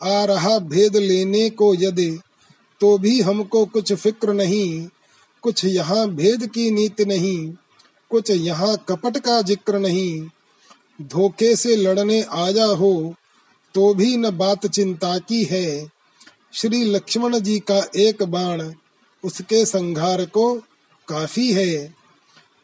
आ 0.00 0.24
रहा 0.24 0.58
भेद 0.60 0.96
लेने 0.96 1.48
को 1.50 1.74
यदि 1.74 2.10
तो 2.80 2.96
भी 2.98 3.20
हमको 3.20 3.64
कुछ 3.66 3.92
फ़िक्र 3.92 4.32
नहीं। 4.32 4.86
कुछ 5.42 5.64
यहाँ 5.64 6.08
भेद 6.10 6.46
की 6.46 6.70
नीति 6.70 7.04
नहीं, 7.04 7.52
कुछ 8.10 8.30
यहाँ 8.30 8.76
कपट 8.88 9.18
का 9.18 9.40
ज़िक्र 9.42 9.78
नहीं। 9.78 10.28
धोखे 11.02 11.56
से 11.56 11.76
लड़ने 11.76 12.22
आया 12.22 12.64
हो 12.64 13.14
तो 13.74 13.94
भी 13.94 14.16
न 14.16 14.30
बात 14.30 14.66
चिंता 14.66 15.18
की 15.18 15.44
है। 15.44 15.90
श्री 16.52 16.84
लक्ष्मण 16.84 17.38
जी 17.38 17.58
का 17.58 17.80
एक 17.96 18.22
बाण 18.22 18.72
उसके 19.24 19.64
संघार 19.66 20.24
को 20.24 20.54
काफ़ी 21.08 21.52
है। 21.52 21.94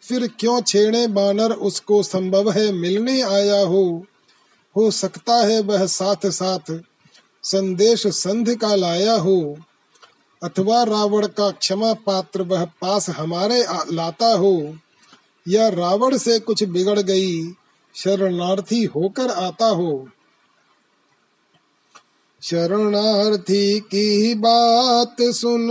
फिर 0.02 0.26
क्यों 0.38 0.60
छेड़े 0.62 1.06
बानर 1.06 1.52
उसको 1.52 2.02
संभव 2.02 2.50
है 2.50 2.72
मिलने 2.72 3.20
आया 3.22 3.60
हो? 3.60 4.06
हो 4.76 4.90
सकता 4.90 5.34
है 5.46 5.60
वह 5.60 5.86
साथ 5.86 6.26
साथ 6.26 6.80
संदेश 7.42 8.06
संध 8.06 8.54
का 8.56 8.74
लाया 8.74 9.14
हो। 9.14 9.58
अथवा 10.42 10.82
रावण 10.82 11.26
का 11.26 11.50
क्षमा 11.50 11.92
पात्र 11.92 12.42
वह 12.42 12.64
पास 12.64 13.08
हमारे 13.10 13.64
लाता 13.92 14.34
हो। 14.34 14.76
या 15.48 15.68
रावण 15.68 16.16
से 16.18 16.38
कुछ 16.38 16.64
बिगड़ 16.64 17.00
गई 17.00 17.42
शरणार्थी 17.94 18.84
होकर 18.84 19.30
आता 19.30 19.66
हो। 19.66 20.08
शरणार्थी 22.42 23.80
की 23.80 24.34
बात 24.34 25.16
सुन, 25.20 25.68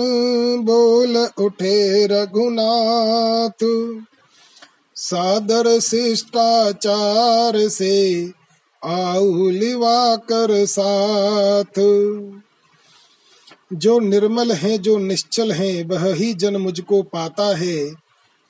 बोल 0.63 1.17
उठे 1.17 2.07
रघुनाथ। 2.07 3.95
सादर 4.95 5.79
शिष्टाचार 5.79 7.67
से 7.67 8.31
आउलिवा 8.85 10.15
कर 10.15 10.65
साथ। 10.65 11.79
जो 13.73 13.99
निर्मल 13.99 14.51
है, 14.51 14.77
जो 14.77 14.97
निश्चल 14.97 15.51
है, 15.51 15.83
वह 15.83 16.13
ही 16.13 16.33
जन 16.33 16.57
मुझको 16.57 17.01
पाता 17.01 17.57
है। 17.57 17.93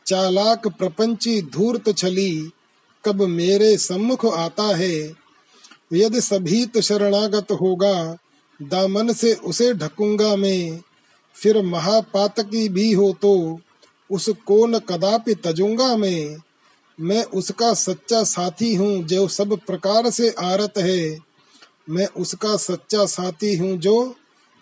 चालाक 0.05 0.67
प्रपंची 0.67 1.41
धूर्त 1.41 1.97
छली 1.97 2.51
कब 3.05 3.21
मेरे 3.21 3.77
सम्मुख 3.77 4.25
आता 4.25 4.75
है? 4.77 5.13
यदि 5.93 6.21
सभी 6.21 6.65
तो 6.65 6.81
शरणागत 6.81 7.51
होगा, 7.51 8.17
दामन 8.61 9.13
से 9.13 9.33
उसे 9.33 9.73
ढकूँगा 9.73 10.35
मैं। 10.35 10.79
फिर 11.35 11.61
महापातकी 11.61 12.69
भी 12.69 12.91
हो 12.93 13.11
तो 13.21 13.59
उसको 14.09 14.65
न 14.67 14.79
कदापि 14.79 15.35
तजूँगा 15.35 15.97
मैं। 15.97 16.37
मैं 16.99 17.23
उसका 17.23 17.73
सच्चा 17.73 18.23
साथी 18.23 18.75
हूँ 18.75 19.03
जो 19.03 19.27
सब 19.27 19.57
प्रकार 19.57 20.09
से 20.09 20.29
आरत 20.39 20.77
है। 20.77 21.17
मैं 21.89 22.07
उसका 22.07 22.55
सच्चा 22.57 23.05
साथी 23.05 23.55
हूँ 23.55 23.77
जो 23.77 24.15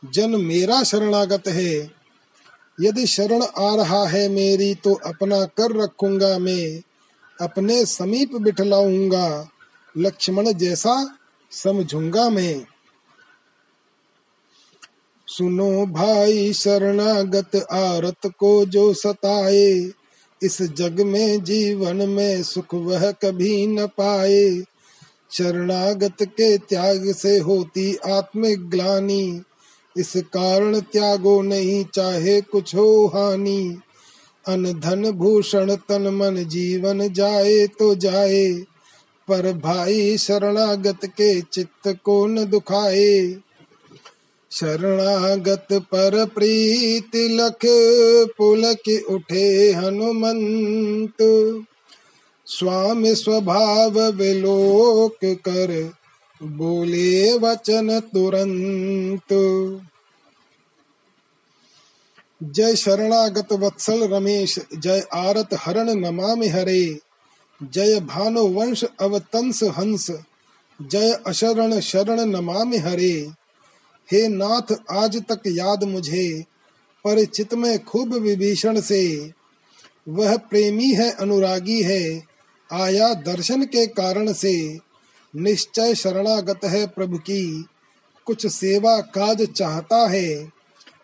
जन 0.03 0.41
मेरा 0.41 0.83
शरणागत 0.83 1.47
है। 1.47 1.91
यदि 2.81 3.05
शरण 3.07 3.41
आ 3.41 3.75
रहा 3.75 4.07
है 4.07 4.29
मेरी 4.29 4.75
तो 4.75 4.93
अपना 4.93 5.45
कर 5.45 5.75
रखूँगा 5.83 6.37
मैं। 6.39 6.81
अपने 7.41 7.85
समीप 7.85 8.35
बिठलाऊँगा, 8.35 9.49
लक्ष्मण 9.97 10.51
जैसा 10.51 11.17
समझूँगा 11.51 12.29
मैं। 12.29 12.65
सुनो 15.27 15.85
भाई 15.85 16.53
शरणागत 16.53 17.55
आरत 17.71 18.31
को 18.39 18.65
जो 18.65 18.93
सताए, 18.93 19.91
इस 20.43 20.61
जग 20.61 21.01
में 21.01 21.43
जीवन 21.43 21.95
में 21.95 22.43
सुख 22.43 22.73
वह 22.73 23.11
कभी 23.11 23.67
न 23.67 23.87
पाए। 23.87 24.63
शरणागत 25.31 26.15
के 26.21 26.57
त्याग 26.57 27.11
से 27.11 27.37
होती 27.37 27.95
आत्मिक 27.95 28.69
ग्लानी 28.69 29.41
इस 29.97 30.13
कारण 30.15 30.79
त्यागो 30.79 31.41
नहीं 31.41 31.85
चाहे 31.85 32.41
कुछ 32.41 32.75
हो 32.75 33.07
हानि। 33.07 33.77
अन 34.47 34.79
धन 34.79 35.11
भूषण 35.11 35.75
तन 35.75 36.01
मन 36.01 36.35
जीवन 36.35 37.13
जाए 37.13 37.67
तो 37.67 37.95
जाए, 37.95 38.53
पर 39.27 39.53
भाई 39.53 40.17
शरणागत 40.17 41.05
के 41.05 41.41
चित्त 41.41 41.97
को 42.03 42.27
न 42.27 42.45
दुखाए। 42.45 43.35
शरणागत 44.51 45.67
पर 45.73 46.25
प्रीत 46.25 47.15
लख 47.15 47.59
पुलक 48.37 49.05
उठे 49.09 49.71
हनुमंत। 49.71 51.17
स्वामी 52.45 53.15
स्वभाव 53.15 53.99
विलोक 54.01 55.17
कर 55.23 55.91
बोले 56.43 57.37
वचन 57.37 57.99
तुरंत। 57.99 59.33
जय 62.43 62.75
शरणागत 62.75 63.53
वत्सल 63.53 64.13
रमेश, 64.13 64.59
जय 64.77 65.03
आरत 65.13 65.47
हरण 65.53 65.89
नमामि 65.89 66.47
हरे, 66.47 66.99
जय 67.63 67.99
भानु 67.99 68.47
वंश 68.47 68.83
अवतंस 68.99 69.63
हंस, 69.63 70.11
जय 70.81 71.19
अशरण 71.27 71.79
शरण 71.79 72.19
नमामि 72.21 72.77
हरे। 72.77 73.31
हे 74.11 74.27
नाथ, 74.27 74.75
आज 74.91 75.17
तक 75.17 75.39
याद 75.47 75.83
मुझे, 75.83 76.45
परिचित 77.03 77.53
में 77.53 77.83
खूब 77.85 78.13
विभीषण 78.13 78.81
से। 78.81 79.31
वह 80.09 80.37
प्रेमी 80.37 80.93
है, 80.93 81.11
अनुरागी 81.11 81.81
है, 81.81 82.23
आया 82.73 83.13
दर्शन 83.13 83.63
के 83.63 83.87
कारण 83.87 84.33
से। 84.33 84.79
निश्चय 85.35 85.95
शरणागत 85.95 86.59
है 86.65 86.87
प्रभु 86.87 87.17
की, 87.17 87.65
कुछ 88.25 88.47
सेवा 88.47 88.97
काज 88.97 89.41
चाहता 89.41 90.09
है। 90.09 90.58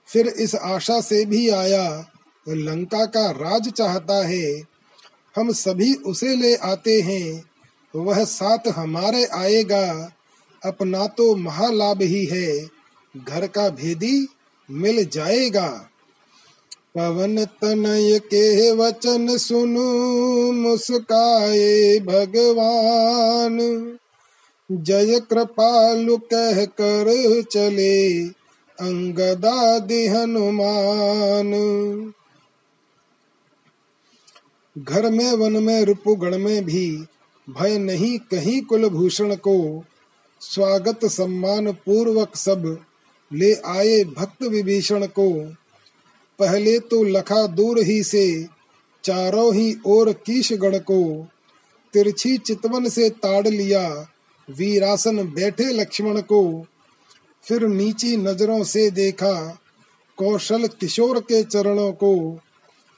फिर 0.07 0.27
इस 0.27 0.55
आशा 0.55 1.01
से 1.01 1.25
भी 1.25 1.49
आया, 1.49 2.11
लंका 2.49 3.05
का 3.05 3.31
राज 3.31 3.69
चाहता 3.69 4.27
है, 4.27 4.61
हम 5.37 5.51
सभी 5.51 5.93
उसे 5.93 6.35
ले 6.35 6.55
आते 6.55 7.01
हैं, 7.01 7.43
वह 7.95 8.23
साथ 8.23 8.67
हमारे 8.67 9.25
आएगा, 9.25 10.11
अपना 10.65 11.07
तो 11.07 11.35
महालाभ 11.35 12.01
ही 12.01 12.25
है, 12.25 12.69
घर 13.17 13.47
का 13.47 13.69
भेदी 13.69 14.27
मिल 14.71 15.05
जाएगा। 15.05 15.67
पवन 16.97 17.45
तनय 17.45 18.19
के 18.19 18.71
वचन 18.71 19.37
सुनु, 19.37 20.51
मुस्काए 20.51 21.99
भगवान, 21.99 23.57
जय 24.71 25.19
कृपालु 25.19 26.17
कह 26.17 26.65
कर 26.65 27.41
चले 27.51 28.25
अंगदादि 28.79 30.07
हनुमान। 30.07 31.51
घर 34.77 35.11
में, 35.11 35.31
वन 35.31 35.63
में, 35.63 35.85
रिपुगण 35.85 36.37
में 36.37 36.65
भी 36.65 37.05
भय 37.49 37.77
नहीं 37.77 38.19
कहीं 38.19 38.61
कुलभूषण 38.61 39.35
को। 39.35 39.83
स्वागत 40.41 41.05
सम्मान 41.05 41.71
पूर्वक 41.71 42.35
सब 42.35 42.85
ले 43.33 43.53
आए 43.53 44.03
भक्त 44.03 44.43
विभीषण 44.43 45.05
को। 45.05 45.53
पहले 46.39 46.79
तो 46.79 47.03
लखा 47.03 47.47
दूर 47.47 47.79
ही 47.79 48.03
से, 48.03 48.47
चारों 49.03 49.53
ही 49.55 49.77
ओर 49.85 50.13
कीश 50.13 50.53
गण 50.53 50.77
को। 50.77 51.27
तिरछी 51.93 52.37
चितवन 52.37 52.89
से 52.89 53.09
ताड़ 53.09 53.47
लिया 53.47 54.07
वीरासन 54.49 55.17
बैठे 55.17 55.63
लक्ष्मण 55.63 56.21
को। 56.21 56.65
फिर 57.47 57.67
नीची 57.67 58.17
नज़रों 58.17 58.63
से 58.63 58.91
देखा, 58.91 59.59
कौशल 60.17 60.67
किशोर 60.67 61.19
के 61.19 61.43
चरणों 61.43 61.91
को, 61.91 62.39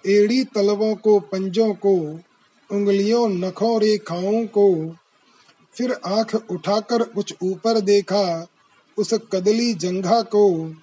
एड़ी 0.07 0.43
तलवों 0.43 0.95
को, 0.95 1.19
पंजों 1.19 1.73
को, 1.73 2.19
उंगलियों, 2.71 3.29
नखों, 3.29 3.81
रेखाओं 3.81 4.45
को। 4.45 4.95
फिर 5.73 5.97
आँख 6.05 6.35
उठाकर 6.51 7.03
कुछ 7.03 7.33
ऊपर 7.43 7.79
देखा, 7.79 8.47
उस 8.97 9.13
कदली 9.13 9.73
जंघा 9.73 10.21
को। 10.21 10.73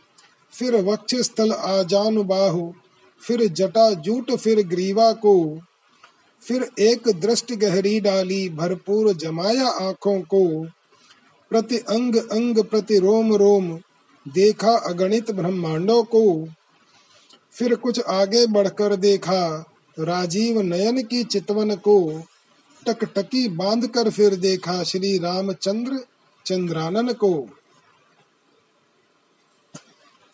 फिर 0.52 0.74
वक्ष 0.74 1.14
स्थल 1.14 1.52
आजान 1.52 2.22
बाहु 2.22 2.72
फिर 3.20 3.48
जटा 3.48 3.90
जूट, 3.90 4.32
फिर 4.32 4.66
ग्रीवा 4.66 5.12
को। 5.12 5.60
फिर 6.40 6.70
एक 6.78 7.08
दृष्टि 7.08 7.56
गहरी 7.56 8.00
डाली, 8.00 8.48
भरपूर 8.48 9.12
जमाया 9.12 9.68
आँखों 9.68 10.20
को। 10.20 10.66
प्रति 11.54 11.78
अंग 11.78 12.16
अंग 12.16 12.64
प्रति 12.64 12.98
रोम 12.98 13.34
रोम 13.34 13.78
देखा 14.28 14.72
अगणित 14.72 15.30
ब्रह्मांडों 15.30 16.04
को। 16.04 16.48
फिर 17.52 17.74
कुछ 17.74 18.00
आगे 18.00 18.46
बढ़कर 18.46 18.96
देखा, 18.96 19.64
राजीव 20.00 20.60
नयन 20.60 21.02
की 21.02 21.24
चितवन 21.24 21.74
को। 21.74 22.22
टकटकी 22.86 23.48
बाँध 23.48 23.86
कर 23.86 24.10
फिर 24.10 24.36
देखा 24.36 24.82
श्री 24.82 25.18
रामचंद्र 25.18 26.00
चंद्रानन 26.46 27.12
को। 27.12 27.48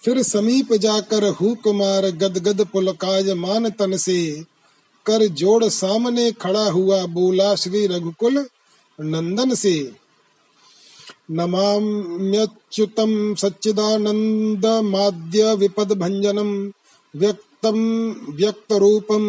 फिर 0.05 0.23
समीप 0.23 0.73
जाकर 0.73 1.29
हु 1.29 1.55
कुमार 1.55 2.11
गदगद 2.11 2.67
पुलकाय 2.67 3.35
मान 3.35 3.71
तन 3.71 3.97
से। 3.97 4.45
कर 5.07 5.27
जोड़ 5.27 5.65
सामने 5.65 6.33
खड़ा 6.33 6.71
हुआ 6.71 7.07
बोला 7.07 7.55
श्री 7.55 7.87
रघुकुल 7.87 8.47
नंदन 9.01 9.55
से। 9.55 9.93
नमाम्यच्युतं 11.39 13.13
सच्चिदानन्दमाद्य 13.43 15.43
विपदभञ्जनं 15.61 16.51
व्यक्तं 17.15 17.79
व्यक्तरूपं 18.41 19.25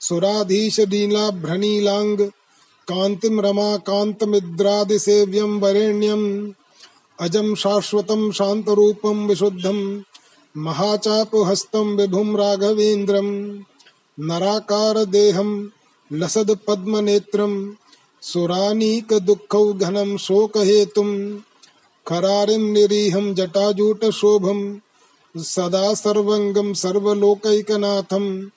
सुराधीशलीलाभ्रणीलाङ्ग 0.00 2.20
कान्तिं 2.88 3.36
रमाकान्तमिद्रादिसेव्यं 3.46 5.52
वरेण्यम् 5.62 6.26
अजं 7.18 7.48
शाश्वतं 7.62 8.20
शान्तरूपं 8.38 9.18
विशुद्धं 9.28 9.78
महाचापहस्तं 10.66 11.88
विभुं 11.96 12.28
राघवेन्द्रं 12.40 13.28
नराकारदेहं 14.18 15.50
लसत्पद्मनेत्रं 16.10 17.52
सुरानीक 18.22 19.12
दुःखौ 19.12 19.72
घनं 19.72 20.16
शोकहेतुं 20.16 21.38
खरारिं 22.08 22.58
निरीहं 22.58 23.34
जटाजूटशोभं 23.34 24.78
सदा 25.36 25.94
सर्वङ्गं 25.94 26.74
सर्वलोकैकनाथं 26.74 28.48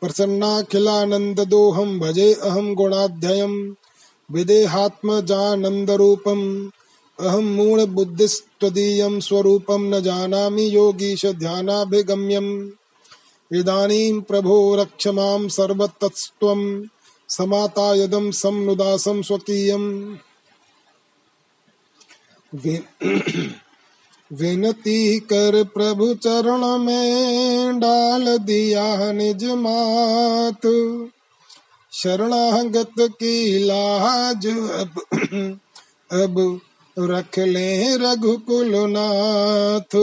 प्रसन्नाखिलानन्ददोहं 0.00 1.98
भजे 1.98 2.34
अहं 2.34 2.74
गुणाध्ययं 2.74 3.74
विदेहात्मजानन्दरूपम्। 4.30 6.70
अहं 7.20 7.42
मूढबुद्धिस्त्वदीयं 7.42 9.20
स्वरूपं 9.20 9.80
न 9.80 10.00
जानामि 10.00 10.76
योगीश 10.76 11.26
ध्यानाभिगम्यम्। 11.26 12.68
इदानीं 13.54 14.20
प्रभो 14.20 14.74
रक्ष 14.74 15.08
माँ 15.08 15.48
सर्वतस्त्वम् 15.48 16.82
समाता 17.28 17.92
यदम 17.94 18.30
समनुदासम 18.30 19.22
स्वकीयम। 19.22 19.84
विनती 24.30 25.18
कर 25.22 25.62
प्रभु 25.64 26.14
चरण 26.14 26.66
में 26.78 27.78
डाल 27.80 28.36
दिया 28.38 29.12
निज 29.12 29.44
मात। 29.56 30.66
शरणागत 31.92 32.94
की 33.00 33.64
लाज 33.64 34.46
अब 34.46 35.00
अब 36.14 36.60
रख 36.96 37.38
ले 37.38 37.96
रघुकुल 37.96 38.72
नाथ। 38.88 39.96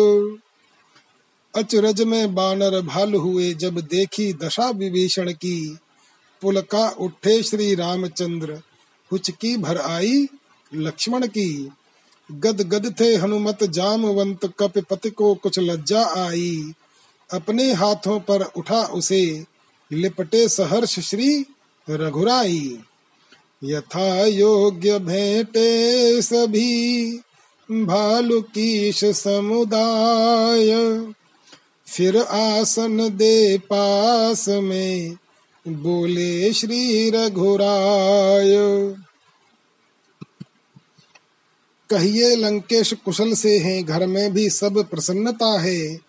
अचरज 1.54 2.02
में 2.02 2.36
बानर 2.36 2.80
भाल 2.82 3.14
हुए 3.16 3.54
जब 3.54 3.80
देखी 3.88 4.32
दशा 4.34 4.70
विभीषण 4.70 5.32
की 5.34 5.58
पुलका 6.46 6.90
उठे 6.90 7.44
श्री 7.44 7.76
रामचंद्र। 7.76 8.62
हुचकी 9.12 9.58
भर 9.58 9.78
आई 9.78 10.28
लक्ष्मण 10.76 11.28
की। 11.28 11.70
गद 12.32 12.62
गद 12.62 12.96
थे 13.00 13.16
हनुमत 13.16 13.64
जामवंत 13.64 14.54
कपिपति 14.60 15.10
को 15.10 15.36
कुछ 15.36 15.60
लज्जा 15.60 16.28
आई। 16.28 16.74
अपने 17.34 17.74
हाथों 17.74 18.20
पर 18.20 18.42
उठा 18.42 18.84
उसे, 18.84 19.46
लिपटे 19.92 20.50
सहर्ष 20.50 21.00
श्री 21.00 21.46
रघुराई। 21.90 22.80
यथा 23.64 24.26
योग्य 24.26 25.00
भेंटे 25.00 26.22
सभी 26.22 27.12
भालु 27.72 28.42
कीश 28.42 29.06
समुदाय। 29.06 30.70
फिर 31.88 32.18
आसन 32.18 32.98
दे 32.98 33.58
पास 33.58 34.48
में 34.48 35.18
बोले 35.68 36.54
श्री 36.54 37.10
रघुराय। 37.10 38.56
कहिए 41.90 42.36
लंकेश 42.36 42.94
कुशल 42.94 43.34
से 43.34 43.58
हैं, 43.58 43.86
घर 43.86 44.08
में 44.08 44.34
भी 44.34 44.50
सब 44.50 44.90
प्रसन्नता 44.90 45.60
है। 45.60 46.00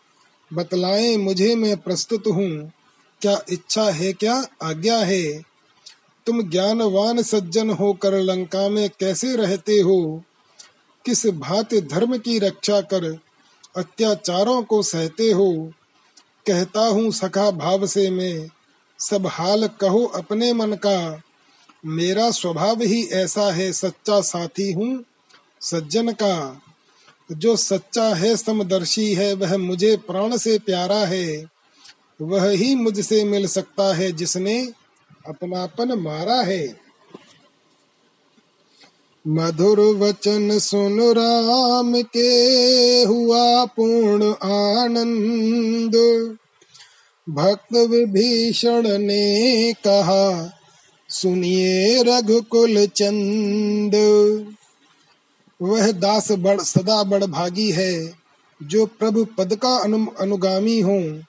बतलाएँ 0.52 1.16
मुझे 1.16 1.54
मैं 1.54 1.76
प्रस्तुत 1.76 2.24
हूँ। 2.26 2.72
क्या 3.20 3.42
इच्छा 3.48 3.90
है, 3.90 4.12
क्या 4.12 4.46
आज्ञा 4.62 4.98
है? 4.98 5.42
तुम 6.26 6.50
ज्ञानवान 6.50 7.22
सज्जन 7.22 7.70
होकर 7.70 8.14
लंका 8.14 8.68
में 8.68 8.90
कैसे 9.00 9.36
रहते 9.36 9.80
हो? 9.80 10.22
किस 11.04 11.26
भांति 11.26 11.80
धर्म 11.80 12.18
की 12.18 12.38
रक्षा 12.38 12.80
कर 12.80 13.18
अत्याचारों 13.76 14.62
को 14.62 14.82
सहते 14.82 15.30
हो? 15.30 15.72
कहता 16.46 16.80
हूँ 16.80 17.12
सखा 17.12 17.50
भाव 17.50 17.86
से 17.86 18.10
मैं 18.10 18.50
सब 19.00 19.26
हाल 19.26 19.66
कहो 19.66 20.04
अपने 20.04 20.52
मन 20.52 20.72
का। 20.72 21.22
मेरा 21.86 22.30
स्वभाव 22.30 22.82
ही 22.82 23.04
ऐसा 23.04 23.52
है, 23.52 23.72
सच्चा 23.72 24.20
साथी 24.20 24.72
हूँ, 24.72 25.04
सज्जन 25.60 26.12
का। 26.12 26.62
जो 27.32 27.56
सच्चा 27.56 28.14
है, 28.14 28.36
समदर्शी 28.36 29.14
है, 29.14 29.34
वह 29.34 29.56
मुझे 29.56 29.96
प्राण 29.96 30.36
से 30.36 30.58
प्यारा 30.58 30.98
है। 30.98 31.46
वह 32.20 32.48
ही 32.48 32.74
मुझसे 32.74 33.24
मिल 33.24 33.46
सकता 33.46 33.94
है, 33.94 34.12
जिसने 34.12 34.72
अपनापन 35.28 35.92
मारा 35.92 36.40
है। 36.42 36.80
मधुर 39.28 39.80
वचन 39.80 40.58
सुन 40.58 41.00
राम 41.00 42.02
के 42.02 42.28
हुआ 43.02 43.64
पूर्ण 43.64 44.32
आनंद। 44.48 45.92
भक्त 47.28 47.74
विभीषण 47.74 48.98
ने 48.98 49.72
कहा 49.72 50.52
सुनिए 51.08 52.02
रघुकुल 52.02 52.86
चंद 52.86 53.94
वह 55.62 55.92
दास 55.92 56.32
बड़ 56.32 56.60
सदा 56.60 57.02
बड़ 57.02 57.24
भागी 57.24 57.70
है 57.70 58.14
जो 58.62 58.86
प्रभु 58.86 59.24
पद 59.24 59.56
का 59.56 59.76
अनु, 59.76 60.06
अनुगामी 60.20 60.80
हो। 60.80 61.20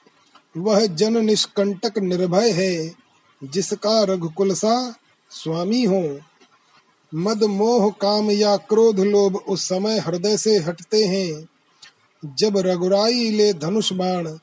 वह 0.57 0.85
जन 0.85 1.25
निष्कंटक 1.25 1.97
निर्भय 1.97 2.51
है 2.51 2.95
जिसका 3.43 4.03
रघुकुल 4.03 4.53
सा 4.53 4.95
स्वामी 5.29 5.83
हो। 5.83 6.19
मद 7.15 7.43
मोह 7.43 7.89
काम 7.89 8.31
या 8.31 8.57
क्रोध 8.57 8.99
लोभ 8.99 9.35
उस 9.35 9.65
समय 9.69 9.99
हृदय 9.99 10.37
से 10.37 10.57
हटते 10.57 11.05
हैं। 11.05 11.47
जब 12.35 12.57
रघुराई 12.57 13.29
ले 13.29 13.53
धनुष 13.53 13.93
बाण 13.93 14.37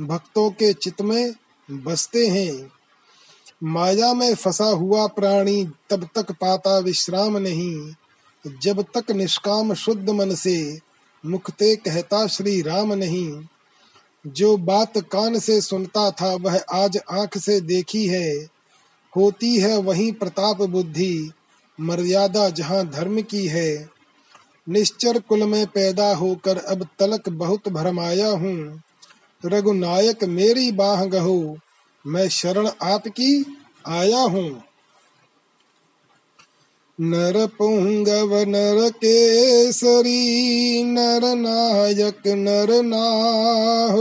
भक्तों 0.00 0.50
के 0.50 0.72
चित्त 0.72 1.00
में 1.00 1.34
बसते 1.70 2.26
हैं। 2.26 2.70
माया 3.64 4.14
में 4.14 4.34
फंसा 4.34 4.64
हुआ 4.64 5.06
प्राणी 5.06 5.70
तब 5.90 6.08
तक 6.14 6.32
पाता 6.32 6.78
विश्राम 6.78 7.38
नहीं। 7.38 7.94
जब 8.62 8.84
तक 8.96 9.10
निष्काम 9.10 9.74
शुद्ध 9.74 10.10
मन 10.10 10.34
से 10.34 10.78
मुखते 11.26 11.76
कहता 11.76 12.26
श्री 12.26 12.62
राम 12.62 12.92
नहीं। 12.92 13.44
जो 14.26 14.56
बात 14.56 14.98
कान 14.98 15.38
से 15.38 15.60
सुनता 15.60 16.10
था 16.10 16.34
वह 16.34 16.64
आज 16.72 16.98
आँख 17.10 17.38
से 17.38 17.60
देखी 17.60 18.06
है। 18.06 18.34
होती 19.16 19.56
है 19.56 19.78
वही 19.78 20.12
प्रताप 20.12 20.56
बुद्धि, 20.56 21.32
मर्यादा 21.80 22.48
जहाँ 22.48 22.86
धर्म 22.86 23.22
की 23.22 23.46
है। 23.46 23.90
निश्चर 24.68 25.18
कुल 25.18 25.44
में 25.44 25.66
पैदा 25.66 26.14
होकर 26.14 26.58
अब 26.58 26.88
तलक 26.98 27.28
बहुत 27.28 27.68
भरमाया 27.68 28.28
हूँ। 28.28 28.82
रघुनायक 29.44 30.24
मेरी 30.24 30.72
बाह 30.72 31.04
गहो, 31.04 31.58
मैं 32.06 32.28
शरण 32.28 32.68
आपकी 32.82 33.44
आया 33.86 34.20
हूँ। 34.20 34.62
नर 37.00 37.46
पुंगव 37.46 38.34
नर 38.38 38.90
केसरी, 38.90 40.82
नर 40.84 41.36
नायक 41.36 42.26
नर 42.26 42.82
नाह। 42.82 43.94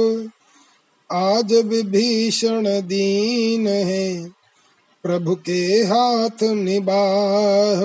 आज 1.17 1.53
विभीषण 1.53 2.65
दीन 2.81 3.67
है, 3.67 4.29
प्रभु 5.03 5.35
के 5.35 5.61
हाथ 5.61 6.43
निबाह। 6.43 7.81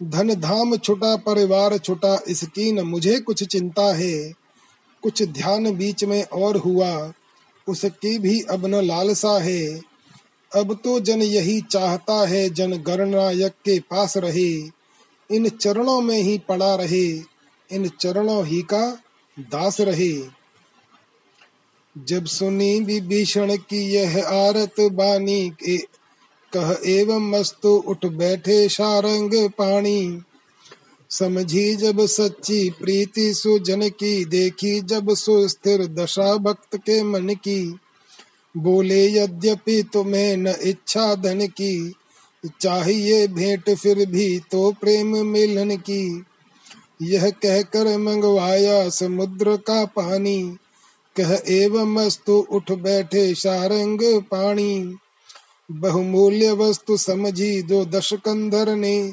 धन 0.00 0.34
धाम 0.34 0.76
छुटा, 0.76 1.16
परिवार 1.16 1.78
छुटा, 1.78 2.20
इसकी 2.28 2.72
न 2.72 2.80
मुझे 2.80 3.18
कुछ 3.18 3.44
चिंता 3.44 3.94
है। 3.94 4.41
कुछ 5.02 5.22
ध्यान 5.22 5.76
बीच 5.76 6.04
में 6.04 6.24
और 6.24 6.56
हुआ, 6.56 7.12
उसकी 7.68 8.18
भी 8.18 8.40
अब 8.40 8.66
न 8.66 8.74
लालसा 8.74 9.38
है। 9.42 9.80
अब 10.56 10.80
तो 10.84 11.00
जन 11.00 11.22
यही 11.22 11.60
चाहता 11.60 12.28
है, 12.28 12.50
जन 12.50 12.72
गणनायक 12.72 13.52
के 13.52 13.78
पास 13.78 14.16
रहे। 14.16 14.52
इन 15.36 15.48
चरणों 15.48 16.00
में 16.00 16.18
ही 16.18 16.38
पड़ा 16.38 16.74
रहे, 16.74 17.08
इन 17.70 17.88
चरणों 17.88 18.46
ही 18.46 18.62
का 18.62 18.98
दास 19.38 19.80
रहे। 19.80 20.42
जब 21.98 22.24
सुनी 22.24 22.80
विभीषण 22.80 23.56
की 23.56 23.90
यह 23.90 24.26
आरत 24.26 24.74
बानी 24.80 25.50
के 25.50 25.76
कह 26.52 26.76
एवं 26.86 27.30
मस्तु 27.30 27.68
उठ 27.68 28.06
बैठे 28.06 28.68
सारंग 28.68 29.50
पानी 29.50 30.22
समझी 31.18 31.74
जब 31.74 32.06
सच्ची 32.06 32.70
प्रीति 32.70 33.34
सुजन 33.34 33.88
की, 33.88 34.24
देखी 34.24 34.80
जब 34.80 35.14
सुस्थिर 35.14 35.86
दशा 35.86 36.36
भक्त 36.36 36.76
के 36.76 37.02
मन 37.02 37.28
की। 37.28 37.78
बोले 38.56 39.12
यद्यपि 39.12 39.82
तुम्हें 39.92 40.36
न 40.36 40.54
इच्छा 40.62 41.14
धन 41.14 41.46
की, 41.46 41.92
चाहिए 42.60 43.26
भेंट 43.26 43.74
फिर 43.74 44.06
भी 44.06 44.38
तो 44.38 44.72
प्रेम 44.72 45.26
मिलन 45.26 45.76
की। 45.76 46.24
यह 47.02 47.30
कहकर 47.30 47.98
मंगवाया 47.98 48.88
समुद्र 48.88 49.56
का 49.56 49.84
पानी, 49.84 50.56
कह 51.16 51.38
एवं 51.48 51.86
मस्तु 51.86 52.46
उठ 52.50 52.72
बैठे 52.72 53.34
सारंग 53.34 53.98
पानी 54.02 54.96
बहुमूल्य 55.70 56.52
वस्तु 56.52 56.96
समझी 56.96 57.62
जो 57.62 57.84
दशकंधर 57.84 58.76
ने 58.76 59.12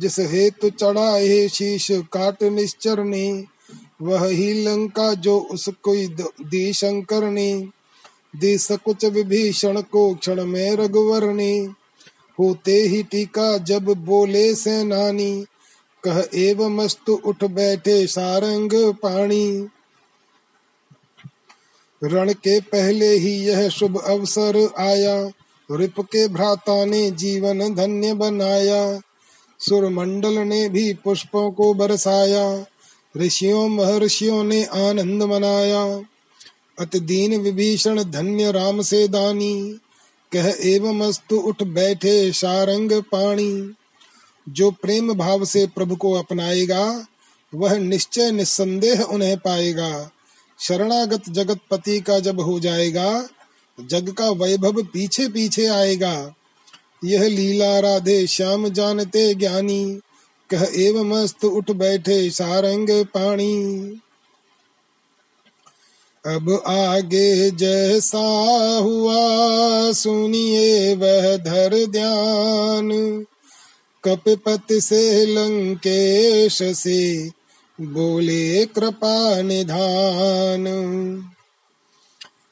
जिस 0.00 0.18
हेतु 0.18 0.70
चढ़ा 0.70 0.92
चढ़ाए 0.92 1.48
शीश 1.48 1.88
काट 1.90 2.42
निश्चर 2.42 3.04
ने 3.04 3.44
वह 4.02 4.26
ही 4.26 4.62
लंका 4.64 5.14
जो 5.14 5.38
उसको 5.40 5.94
दी 6.44 6.72
शंकर 6.72 7.30
ने 7.30 7.68
दी 8.36 8.58
सकुच 8.58 9.04
विभीषण 9.04 9.80
को 9.80 10.14
क्षण 10.14 10.44
में 10.44 10.72
रघुवर 10.72 11.32
ने 11.32 11.58
होते 12.38 12.72
ही 12.72 13.02
टीका 13.02 13.58
जब 13.58 13.84
बोले 13.84 14.54
सेनानी 14.54 15.44
कह 16.04 16.24
एव 16.34 16.68
मस्तु 16.68 17.12
उठ 17.14 17.44
बैठे 17.44 18.06
सारंग 18.06 18.70
पानी 18.74 19.68
रण 22.04 22.32
के 22.32 22.60
पहले 22.60 23.08
ही 23.08 23.32
यह 23.32 23.68
शुभ 23.68 24.00
अवसर 24.00 24.70
आया, 24.78 25.30
रिप 25.70 26.00
के 26.00 26.28
भ्राता 26.28 26.84
ने 26.84 27.10
जीवन 27.10 27.74
धन्य 27.74 28.14
बनाया। 28.14 29.00
सुर 29.60 29.88
मंडल 29.88 30.38
ने 30.38 30.68
भी 30.68 30.94
पुष्पों 30.94 31.52
को 31.52 31.74
बरसाया, 31.74 32.66
ऋषियों, 33.16 33.68
महर्षियों 33.68 34.44
ने 34.44 34.64
आनंद 34.64 35.22
मनाया। 35.22 36.02
अति 36.78 37.00
दीन 37.00 37.40
विभीषण 37.40 38.02
धन्य 38.02 38.52
राम 38.52 38.82
से 38.82 39.08
दानी, 39.08 39.78
कह 40.32 40.54
एवं 40.62 41.00
अस्तु 41.00 41.36
उठ 41.36 41.62
बैठे 41.62 42.32
सारंग 42.32 42.92
पाणी। 42.92 43.74
जो 44.48 44.70
प्रेम 44.70 45.14
भाव 45.14 45.44
से 45.44 45.66
प्रभु 45.66 45.96
को 45.96 46.12
अपनाएगा, 46.12 47.06
वह 47.54 47.78
निश्चय 47.78 48.30
निस्संदेह 48.30 49.02
उन्हें 49.02 49.36
पाएगा। 49.38 50.10
शरणागत 50.60 51.22
जगत 51.30 51.58
पति 51.70 52.00
का 52.00 52.18
जब 52.18 52.40
हो 52.40 52.60
जाएगा, 52.60 53.28
जग 53.80 54.12
का 54.12 54.30
वैभव 54.30 54.82
पीछे 54.82 55.28
पीछे 55.28 55.66
आएगा। 55.66 56.34
यह 57.04 57.26
लीला 57.28 57.80
राधे 57.80 58.26
श्याम 58.26 58.68
जानते 58.68 59.34
ज्ञानी। 59.34 60.00
कह 60.50 60.66
एवं 60.74 61.04
मस्त 61.04 61.44
उठ 61.44 61.70
बैठे 61.70 62.30
सारंग 62.30 63.04
पाणी। 63.04 63.86
अब 66.26 66.62
आगे 66.66 67.50
जैसा 67.50 68.78
हुआ 68.78 69.16
सुनिए 69.92 70.94
वह 70.94 71.36
धर 71.36 71.86
ध्यान। 71.86 73.24
कपपत 74.04 74.72
से 74.72 75.26
लंकेश 75.26 76.62
से 76.62 77.30
बोले 77.80 78.66
कृपा 78.66 79.42
निधान। 79.42 80.66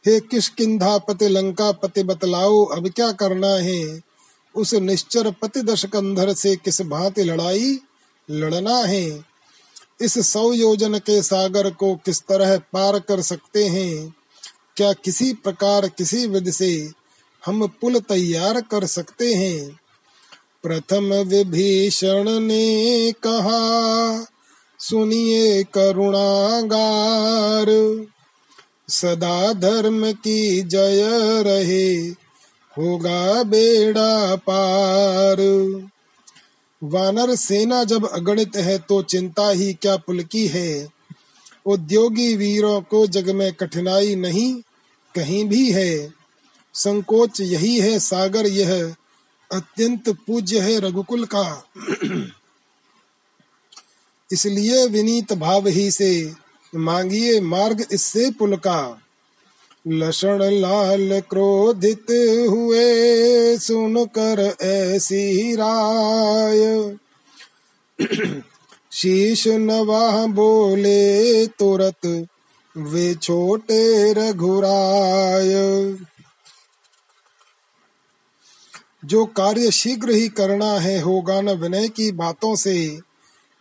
हे 0.07 0.21
किसकिंधापति 0.21 1.29
लंका 1.29 1.73
पति 1.73 2.03
बतलाओ 2.03 2.65
अब 2.65 2.89
क्या 2.89 3.13
करना 3.13 3.49
है? 3.49 4.08
उस 4.59 4.75
निश्चर 4.75 5.31
पति 5.31 5.63
दशकंधर 5.63 6.35
से 6.35 6.57
किस 6.57 6.83
भांति 6.83 7.25
लड़ाई 7.25 7.79
लड़ना 8.31 8.79
है? 8.79 9.25
इस 10.01 10.33
सौ 10.33 10.53
योजन 10.53 10.99
के 10.99 11.23
सागर 11.23 11.71
को 11.71 11.95
किस 11.95 12.21
तरह 12.21 12.59
पार 12.59 12.99
कर 12.99 13.23
सकते 13.23 13.65
हैं? 13.65 14.15
क्या 14.77 14.93
किसी 14.93 15.33
प्रकार, 15.33 15.89
किसी 15.89 16.27
विधि 16.27 16.53
से 16.53 16.91
हम 17.47 17.67
पुल 17.67 17.99
तैयार 17.99 18.61
कर 18.61 18.87
सकते 18.87 19.35
हैं? 19.35 19.81
प्रथम 20.63 21.15
विभीषण 21.15 22.41
ने 22.41 23.13
कहा, 23.13 24.27
सुनिए 24.79 25.63
करुणागार, 25.63 28.07
सदा 28.89 29.53
धर्म 29.53 30.13
की 30.13 30.63
जय 30.63 31.43
रहे। 31.43 32.15
होगा 32.79 33.43
बेड़ा 33.43 34.37
पार। 34.37 35.41
वानर 36.83 37.35
सेना 37.35 37.85
जब 37.85 38.09
अगणित 38.09 38.57
है 38.57 38.79
तो 38.79 39.03
चिंता 39.03 39.49
ही 39.51 39.73
क्या 39.73 39.97
पुल 39.97 40.23
की 40.23 40.47
है? 40.47 40.89
उद्योगी 41.67 42.37
वीरों 42.37 42.81
को 42.81 43.07
जग 43.07 43.31
में 43.31 43.53
कठिनाई 43.53 44.15
नहीं, 44.15 44.55
कहीं 45.15 45.45
भी 45.45 45.71
है। 45.73 46.15
संकोच 46.75 47.41
यही 47.41 47.81
है 47.81 47.99
सागर, 47.99 48.47
यह 48.47 48.95
अत्यंत 49.51 50.09
पूज्य 50.27 50.61
है 50.61 50.79
रघुकुल 50.81 51.25
का। 51.25 51.65
इसलिए 54.33 54.87
विनीत 54.87 55.33
भाव 55.33 55.69
ही 55.69 55.91
से 55.91 56.33
मांगिए 56.75 57.41
मार्ग 57.41 57.87
इससे 57.93 58.31
पुल 58.31 58.57
का 58.57 58.81
लक्षण 59.91 60.43
लाल 60.43 61.21
क्रोधित 61.21 62.07
हुए, 62.51 62.85
सुनकर 63.59 64.57
ऐसी 64.63 65.55
राय। 65.55 66.97
शीश 68.93 69.49
नवा 69.49 70.27
बोले, 70.27 71.47
तुरत 71.47 72.27
वे 72.77 73.15
छोटे 73.15 74.13
रघुराय। 74.13 75.53
जो 79.05 79.25
कार्य 79.25 79.71
शीघ्र 79.71 80.11
ही 80.11 80.29
करना 80.29 80.73
है, 80.73 81.01
होगा 81.01 81.41
न 81.41 81.51
विनय 81.51 81.89
की 81.89 82.13
बातों 82.13 82.57
से। 82.57 83.01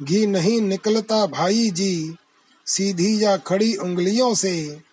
घी 0.04 0.28
नहीं 0.28 0.62
निकलता 0.62 1.26
भाई 1.26 1.70
जी, 1.70 2.16
सीधी 2.66 3.24
या 3.24 3.38
खड़ी 3.38 3.76
उंगलियों 3.76 4.34
से। 4.36 4.87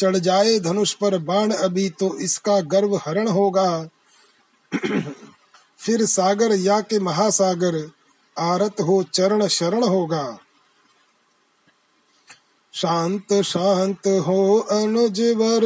चढ़ 0.00 0.16
जाए 0.16 0.58
धनुष 0.58 0.92
पर 0.94 1.18
बाण, 1.18 1.50
अभी 1.50 1.88
तो 1.90 2.18
इसका 2.18 2.60
गर्व 2.60 2.96
हरण 2.96 3.28
होगा। 3.28 3.88
फिर 5.78 6.04
सागर 6.06 6.54
या 6.56 6.80
के 6.80 6.98
महासागर, 6.98 7.90
आरत 8.38 8.80
हो 8.80 9.02
चरण 9.14 9.46
शरण 9.46 9.82
होगा। 9.84 10.38
शांत 12.72 13.32
शांत 13.42 14.06
हो 14.26 14.58
अनुजवर, 14.58 15.64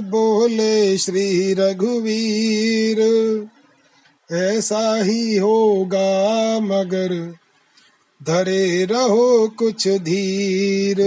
बोले 0.00 0.98
श्री 0.98 1.54
रघुवीर। 1.54 3.00
ऐसा 4.32 4.96
ही 4.96 5.36
होगा 5.36 6.60
मगर, 6.60 7.12
धरे 8.22 8.84
रहो 8.84 9.48
कुछ 9.48 9.88
धीर। 9.88 11.00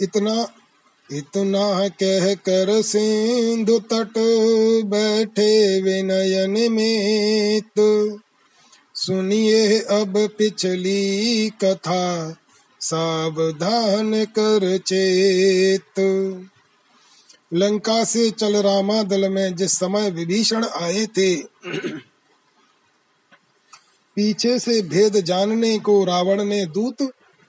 इतना 0.00 0.46
इतना 1.10 1.88
कह 1.88 2.34
कर 2.34 2.70
सिंधु 2.82 3.78
तट 3.92 4.18
बैठे 4.84 5.80
विनयन 5.82 6.72
में 6.72 7.60
तो 7.76 8.18
सुनिए 8.94 9.78
अब 9.80 10.14
पिछली 10.38 11.50
कथा, 11.64 12.30
सावधान 12.80 14.24
कर 14.24 14.76
चेत। 14.78 16.00
लंका 17.52 18.02
से 18.04 18.30
चल 18.30 18.56
रामा 18.56 19.02
दल 19.02 19.28
में 19.28 19.54
जिस 19.56 19.72
समय 19.72 20.10
विभीषण 20.10 20.64
आए 20.64 21.06
थे, 21.06 21.34
पीछे 24.16 24.58
से 24.58 24.80
भेद 24.82 25.20
जानने 25.20 25.78
को 25.78 26.04
रावण 26.04 26.44
ने 26.44 26.64
दूत 26.66 27.02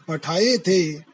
पठाए 0.08 0.58
थे। 0.58 1.07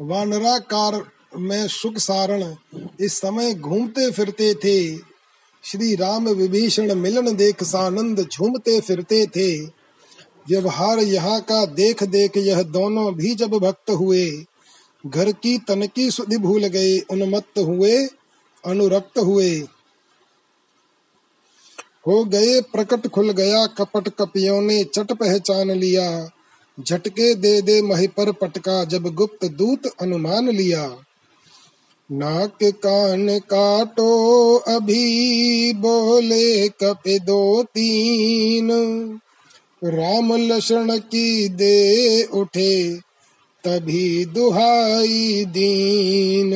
वानराकार 0.00 1.04
में 1.36 1.68
सुख 1.68 1.98
सारण, 1.98 2.54
इस 3.00 3.18
समय 3.18 3.54
घूमते 3.54 4.10
फिरते 4.10 4.54
थे। 4.54 4.96
श्री 5.64 5.94
राम 5.94 6.28
विभीषण 6.28 6.94
मिलन 6.94 7.36
देख 7.36 7.62
सानंद 7.62 8.28
झूमते 8.32 8.80
फिरते 8.80 9.26
थे। 9.26 9.64
व्यवहार 10.48 10.98
यहाँ 10.98 11.40
का 11.40 11.66
देख 11.66 12.02
देख 12.02 12.36
यह 12.36 12.62
दोनों 12.62 13.14
भी 13.14 13.34
जब 13.34 13.50
भक्त 13.50 13.90
हुए, 13.90 14.44
घर 15.06 15.32
की 15.32 15.58
तन 15.58 15.86
की 15.86 16.10
सुधि 16.10 16.36
भूल 16.36 16.66
गए, 16.66 16.98
उन्मत्त 16.98 17.58
हुए, 17.58 18.06
अनुरक्त 18.64 19.18
हुए। 19.18 19.58
हो 22.06 22.24
गए 22.24 22.60
प्रकट 22.60 23.06
खुल 23.08 23.30
गया 23.30 23.66
कपट 23.66 24.08
कपियों 24.08 24.60
ने 24.62 24.84
चट 24.84 25.12
पहचान 25.12 25.70
लिया 25.70 26.30
झटके 26.86 27.34
दे 27.34 27.62
दे 27.62 27.82
मही 27.82 28.06
पर 28.06 28.32
पटका, 28.32 28.84
जब 28.84 29.14
गुप्त 29.14 29.44
दूत 29.44 29.86
अनुमान 30.00 30.48
लिया। 30.48 30.96
नाक 32.12 32.58
कान 32.62 33.38
काटो, 33.38 34.54
अभी 34.56 35.72
बोले 35.72 36.68
कपे 36.68 37.18
दो 37.18 37.62
तीन। 37.62 38.70
राम 39.84 40.32
लक्षण 40.32 40.98
की 40.98 41.48
दे 41.48 42.22
उठे, 42.22 42.94
तभी 43.64 44.24
दुहाई 44.24 45.44
दीन। 45.44 46.52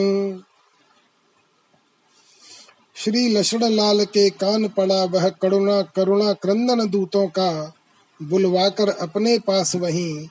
श्री 2.97 3.29
लक्ष्मण 3.29 3.65
लाल 3.65 4.05
के 4.05 4.31
कान 4.31 4.69
पड़ा, 4.69 5.05
वह 5.05 5.29
करुणा 5.29 5.83
करुणा 5.83 6.33
क्रंदन 6.33 6.89
दूतों 6.89 7.27
का। 7.27 7.75
बुलवाकर 8.23 8.89
अपने 8.89 9.39
पास 9.39 9.77
वहीं 9.77 10.29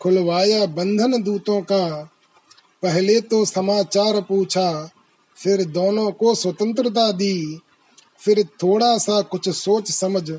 खुलवाया 0.00 0.66
बंधन 0.66 1.22
दूतों 1.22 1.60
का। 1.62 2.10
पहले 2.82 3.20
तो 3.20 3.44
समाचार 3.44 4.20
पूछा, 4.20 4.90
फिर 5.36 5.64
दोनों 5.64 6.10
को 6.12 6.34
स्वतंत्रता 6.34 7.12
दी, 7.12 7.60
फिर 8.18 8.42
थोड़ा 8.62 8.98
सा 8.98 9.20
कुछ 9.20 9.48
सोच 9.48 9.90
समझ 9.90 10.30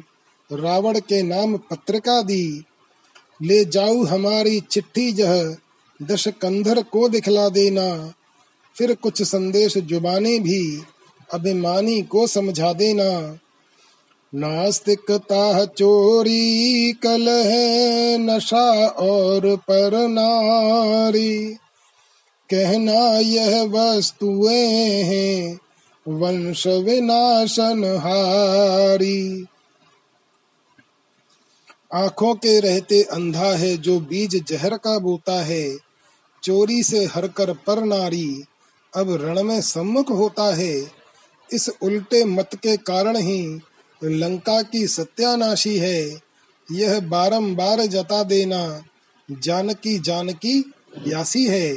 रावण 0.52 1.00
के 1.00 1.22
नाम 1.24 1.58
पत्रिका 1.58 2.22
दी। 2.22 2.64
ले 3.42 3.66
जाऊ 3.66 4.04
हमारी 4.04 4.60
चिट्ठी 4.60 5.12
जह 5.12 5.56
दश 6.02 6.28
कंधर 6.28 6.84
को 6.84 7.10
दिखला 7.10 7.50
देना। 7.50 8.14
फिर 8.76 8.94
कुछ 8.96 9.22
संदेश 9.24 9.78
जुबाने 9.78 10.40
भी, 10.40 10.82
अभिमानी 11.34 12.02
को 12.02 12.28
समझा 12.28 12.74
देना। 12.74 13.40
नास्तिकता 14.36 15.66
चोरी 15.66 16.94
कल 16.94 17.30
है 17.30 18.18
नशा 18.18 18.88
और 18.88 19.56
पर 19.56 20.08
नारी 20.08 21.54
कहना 22.50 23.20
यह 23.20 23.64
वस्तुएँ 23.64 25.04
हैं, 25.04 25.60
वंश 26.08 26.68
विनाशन 26.68 27.84
हारी। 27.84 29.46
आँखों 31.94 32.36
के 32.36 32.60
रहते 32.60 33.02
अंधा 33.04 33.56
है 33.56 33.78
जो 33.78 34.00
बीज 34.00 34.44
जहर 34.48 34.78
का 34.78 35.00
बोता 35.00 35.44
है, 35.44 35.78
चोरी 36.44 36.84
से 36.84 37.06
हरकर 37.06 37.54
पर 37.54 37.84
नारी 37.84 38.44
अब 38.96 39.22
रण 39.22 39.44
में 39.44 39.62
सम्मुख 39.62 40.10
होता 40.10 40.56
है। 40.56 40.92
इस 41.54 41.70
उल्टे 41.82 42.26
मत 42.26 42.50
के 42.56 42.78
कारण 42.78 43.18
ही 43.18 43.60
लंका 44.04 44.62
की 44.62 44.88
सत्यानाशी 44.88 45.78
है। 45.78 46.22
यह 46.72 47.00
बारंबार 47.00 47.82
जता 47.82 48.24
देना 48.24 48.84
जानकी 49.32 50.00
जानकी 50.00 50.74
यासी 51.08 51.46
है। 51.46 51.76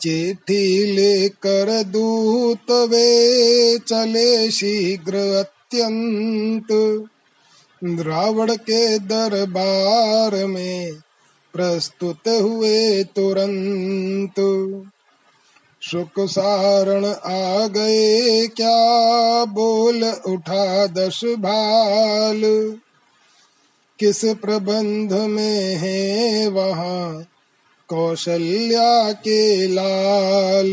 चिट्ठी 0.00 0.92
लेकर 0.92 1.82
दूत 1.82 2.70
वे 2.70 3.78
चले 3.78 4.50
शीघ्र 4.50 5.16
अत्यंत। 5.16 6.66
रावण 7.84 8.54
के 8.54 8.98
दरबार 8.98 10.46
में 10.46 10.92
प्रस्तुत 11.52 12.28
हुए 12.28 13.04
तुरंत। 13.04 14.34
सुख 15.82 16.08
सारण 16.20 17.04
आ 17.06 17.66
गए, 17.66 18.46
क्या 18.46 19.44
बोल 19.44 20.04
उठा 20.04 20.86
दस 20.86 21.20
भाल? 21.24 22.42
किस 23.98 24.24
प्रबंध 24.24 25.12
में 25.12 25.76
है 25.76 26.48
वहाँ 26.48 27.26
कौशल्या 27.88 29.12
के 29.12 29.66
लाल? 29.66 30.72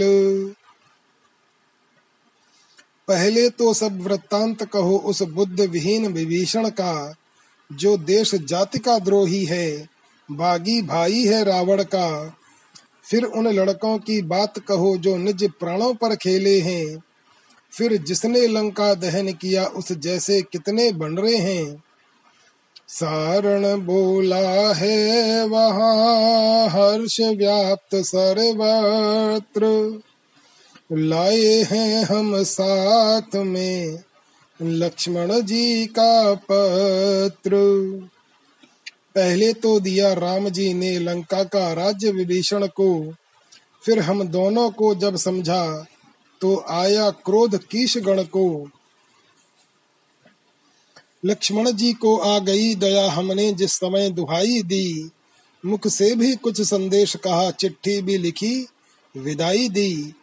पहले 3.08 3.50
तो 3.50 3.74
सब 3.74 4.02
वृत्तांत 4.02 4.64
कहो 4.64 4.98
उस 4.98 5.22
बुद्ध 5.22 5.60
विहीन 5.60 6.08
विभीषण 6.08 6.70
का, 6.70 7.16
जो 7.74 7.98
देश 7.98 8.36
जाति 8.36 8.80
का 8.80 9.00
द्रोही 9.00 9.46
है, 9.46 9.90
बागी 10.32 10.82
भाई 10.82 11.24
है 11.24 11.44
रावण 11.44 11.84
का। 11.84 12.38
फिर 13.12 13.24
उन 13.24 13.48
लड़कों 13.48 13.98
की 13.98 14.22
बात 14.22 14.60
कहो 14.60 14.98
जो 14.98 15.18
निज 15.18 15.50
प्राणों 15.60 15.94
पर 15.94 16.16
खेले 16.16 16.60
हैं। 16.60 17.04
फिर 17.72 17.98
जिसने 17.98 18.48
लंका 18.48 18.94
दहन 18.94 19.34
किया, 19.34 19.66
उस 19.66 19.92
जैसे 19.92 20.42
कितने 20.42 20.92
बन 20.92 21.18
रहे 21.18 21.36
हैं। 21.36 21.84
सारण 22.88 23.86
बोला 23.86 24.74
है, 24.74 25.46
वहाँ 25.48 26.68
हर्ष 26.68 27.20
व्याप्त 27.20 27.96
सर्वत्र। 27.96 29.66
लाए 30.92 31.64
हैं 31.64 32.04
हम 32.04 32.44
साथ 32.44 33.36
में 33.36 34.00
लक्ष्मण 34.62 35.42
जी 35.42 35.86
का 35.86 36.34
पत्र। 36.34 37.56
पहले 39.16 39.54
तो 39.54 39.80
दिया 39.80 40.14
राम 40.14 40.50
जी 40.50 40.74
ने 40.74 41.00
लंका 41.00 41.44
का 41.44 41.74
राज्य 41.74 42.12
विभीषण 42.12 42.68
को। 42.68 43.14
फिर 43.86 44.00
हम 44.00 44.24
दोनों 44.24 44.70
को 44.70 44.96
जब 44.96 45.16
समझा 45.16 45.86
तो 46.42 46.66
आया 46.70 47.10
क्रोध 47.10 47.58
कीश 47.66 47.98
गण 47.98 48.24
को। 48.24 48.70
लक्ष्मण 51.26 51.72
जी 51.72 51.94
को 51.94 52.18
आ 52.18 52.40
गई 52.40 52.76
दया 52.76 53.12
हमने 53.12 53.52
जिस 53.52 53.74
समय 53.74 54.10
दुहाई 54.10 54.62
दी, 54.62 55.12
मुख 55.66 55.88
से 55.88 56.16
भी 56.16 56.36
कुछ 56.36 56.62
संदेश 56.62 57.16
कहा, 57.16 57.52
चिट्ठी 57.52 58.02
भी 58.02 58.18
लिखी, 58.18 58.68
विदाई 59.18 59.70
दी। 59.70 60.14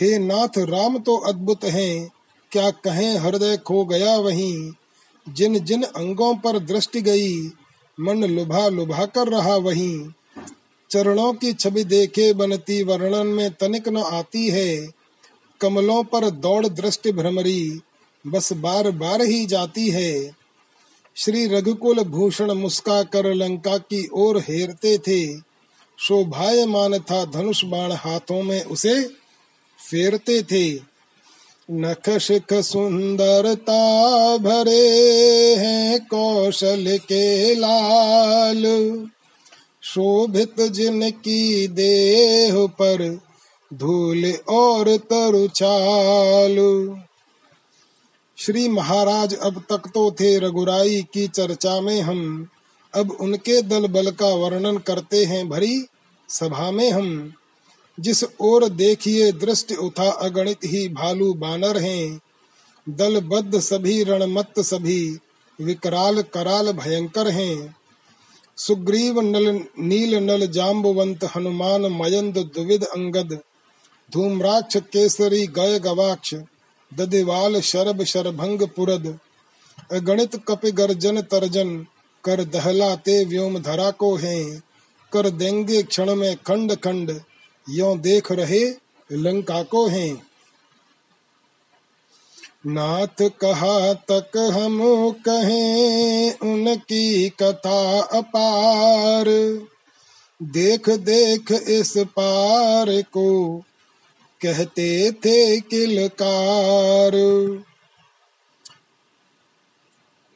हे 0.00 0.18
नाथ, 0.18 0.58
राम 0.58 0.98
तो 0.98 1.16
अद्भुत 1.16 1.64
हैं, 1.64 2.10
क्या 2.52 2.70
कहें, 2.70 3.18
हृदय 3.18 3.56
खो 3.56 3.84
गया 3.84 4.16
वहीं। 4.16 4.72
जिन 5.28 5.58
जिन 5.58 5.82
अंगों 5.82 6.34
पर 6.34 6.58
दृष्टि 6.58 7.02
गई 7.02 7.50
मन 8.00 8.24
लुभा 8.24 8.68
लुभा 8.68 9.06
कर 9.06 9.28
रहा 9.28 9.56
वही। 9.56 10.10
चरणों 10.90 11.32
की 11.32 11.52
छवि 11.52 11.84
देखे 11.84 12.32
बनती 12.32 12.82
वर्णन 12.82 13.26
में 13.26 13.50
तनिक 13.52 13.88
न 13.88 13.96
आती 13.96 14.48
है। 14.48 14.88
कमलों 15.60 16.04
पर 16.04 16.30
दौड़ 16.30 16.66
दृष्टि 16.66 17.12
भ्रमरी, 17.12 17.80
बस 18.26 18.52
बार 18.52 18.90
बार 18.90 19.22
ही 19.22 19.46
जाती 19.46 19.90
है। 19.90 20.36
श्री 21.16 21.46
रघुकुल 21.46 22.00
भूषण 22.00 22.52
मुस्का 22.52 23.02
कर 23.02 23.34
लंका 23.34 23.78
की 23.78 24.08
ओर 24.12 24.38
हेरते 24.38 24.98
थे। 24.98 25.38
शोभायमान 25.98 26.98
था 26.98 27.24
धनुष 27.24 27.64
बाण 27.64 27.92
हाथों 27.92 28.42
में 28.42 28.64
उसे 28.64 29.04
फेरते 29.90 30.42
थे। 30.42 30.89
नख 31.70 32.08
शिख 32.18 32.52
सुंदरता 32.54 33.82
भरे 34.36 34.86
हैं 35.56 36.00
कौशल 36.06 36.98
के 36.98 37.54
लाल। 37.54 38.64
शोभित 39.82 40.60
जिनकी 40.60 41.68
देह 41.68 42.66
पर 42.66 43.20
धूल 43.74 44.32
और 44.48 44.96
तरुचाल 44.96 46.56
श्री 48.38 48.68
महाराज 48.68 49.34
अब 49.34 49.62
तक 49.70 49.90
तो 49.94 50.10
थे 50.10 50.38
रघुराई 50.38 51.02
की 51.14 51.26
चर्चा 51.28 51.80
में 51.80 52.00
हम। 52.00 52.48
अब 52.94 53.16
उनके 53.20 53.62
दल 53.62 53.86
बल 53.86 54.10
का 54.10 54.34
वर्णन 54.34 54.78
करते 54.78 55.24
हैं 55.24 55.48
भरी 55.48 55.84
सभा 56.28 56.70
में 56.70 56.90
हम। 56.90 57.32
जिस 58.00 58.24
ओर 58.40 58.68
देखिए 58.68 59.32
दृष्टि 59.32 59.74
उठा 59.74 60.10
अगणित 60.10 60.58
ही 60.64 60.88
भालू 60.88 61.34
बानर 61.34 61.78
हैं। 61.78 62.20
दलबद्ध 62.88 63.60
सभी, 63.60 64.02
रणमत्त 64.02 64.60
सभी, 64.60 65.18
विकराल 65.60 66.22
कराल 66.22 66.72
भयंकर 66.72 67.28
हैं। 67.28 67.76
सुग्रीव 68.56 69.20
नल, 69.20 69.64
नील 69.78 70.14
नल 70.14 70.46
जाम्बवंत 70.46 71.24
हनुमान 71.36 71.80
मयंद, 71.80 72.38
द्विविध 72.38 72.84
अंगद, 72.84 73.38
धूम्राक्ष 74.12 74.76
केसरी, 74.76 75.46
गय 75.46 75.78
गवाक्ष, 75.78 76.34
ददिवाल 76.94 77.60
शरब 77.60 78.04
शरभंग 78.04 78.62
पुरद, 78.62 79.18
अगणित 79.92 80.36
कप 80.48 80.66
गर्जन 80.66 81.20
तर्जन, 81.20 81.86
कर 82.24 82.44
दहलाते 82.44 83.24
व्योम 83.24 83.58
धरा 83.58 83.90
को 83.90 84.16
हैं। 84.16 84.62
कर 85.12 85.30
देंगे 85.30 85.82
क्षण 85.82 86.14
में 86.14 86.36
खंड 86.36 86.74
खंड 86.74 87.20
यो 87.70 87.96
देख 87.96 88.32
रहे 88.32 88.74
लंका 89.12 89.62
को 89.62 89.86
हैं। 89.86 90.22
नाथ 92.66 93.22
कहा 93.22 93.92
तक 93.92 94.36
हम 94.36 94.78
कहें 95.10 96.38
उनकी 96.38 97.28
कथा 97.28 98.00
अपार। 98.00 99.24
देख 100.42 100.90
देख 100.90 101.52
इस 101.52 101.94
पार 101.98 103.02
को 103.02 103.58
कहते 104.42 105.12
थे 105.12 105.60
किलकार। 105.60 107.12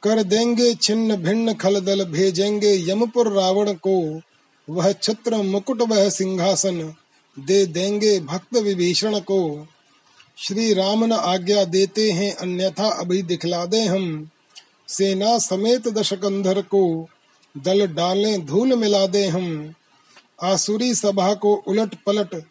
कर 0.03 0.23
देंगे 0.23 0.75
छिन्न 0.75 1.15
भिन्न 1.15 1.53
खलदल, 1.53 2.05
भेजेंगे 2.05 2.91
यमपुर 2.91 3.31
रावण 3.31 3.73
को। 3.73 4.21
वह 4.69 4.91
छत्र 4.91 5.35
मुकुट 5.35 5.81
वह 5.81 6.09
सिंहासन। 6.09 6.93
दे 7.39 7.65
देंगे 7.65 8.19
भक्त 8.19 8.57
विभीषण 8.57 9.19
को। 9.19 9.67
श्री 10.37 10.73
राम 10.73 11.05
न 11.05 11.11
आज्ञा 11.11 11.63
देते 11.63 12.11
हैं, 12.11 12.35
अन्यथा 12.35 12.89
अभी 12.89 13.21
दिखला 13.21 13.65
दे 13.65 13.81
हम। 13.81 14.29
सेना 14.87 15.37
समेत 15.37 15.87
दशकंधर 15.87 16.61
को 16.61 17.07
दल 17.57 17.87
डाले, 17.87 18.37
धूल 18.37 18.75
मिला 18.75 19.05
दे 19.07 19.25
हम। 19.25 19.73
आसुरी 20.43 20.95
सभा 20.95 21.33
को 21.33 21.55
उलट 21.67 21.95
पलट, 22.05 22.43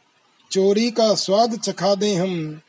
चोरी 0.50 0.90
का 0.90 1.14
स्वाद 1.14 1.58
चखा 1.58 1.94
दे 1.94 2.14
हम। 2.14 2.60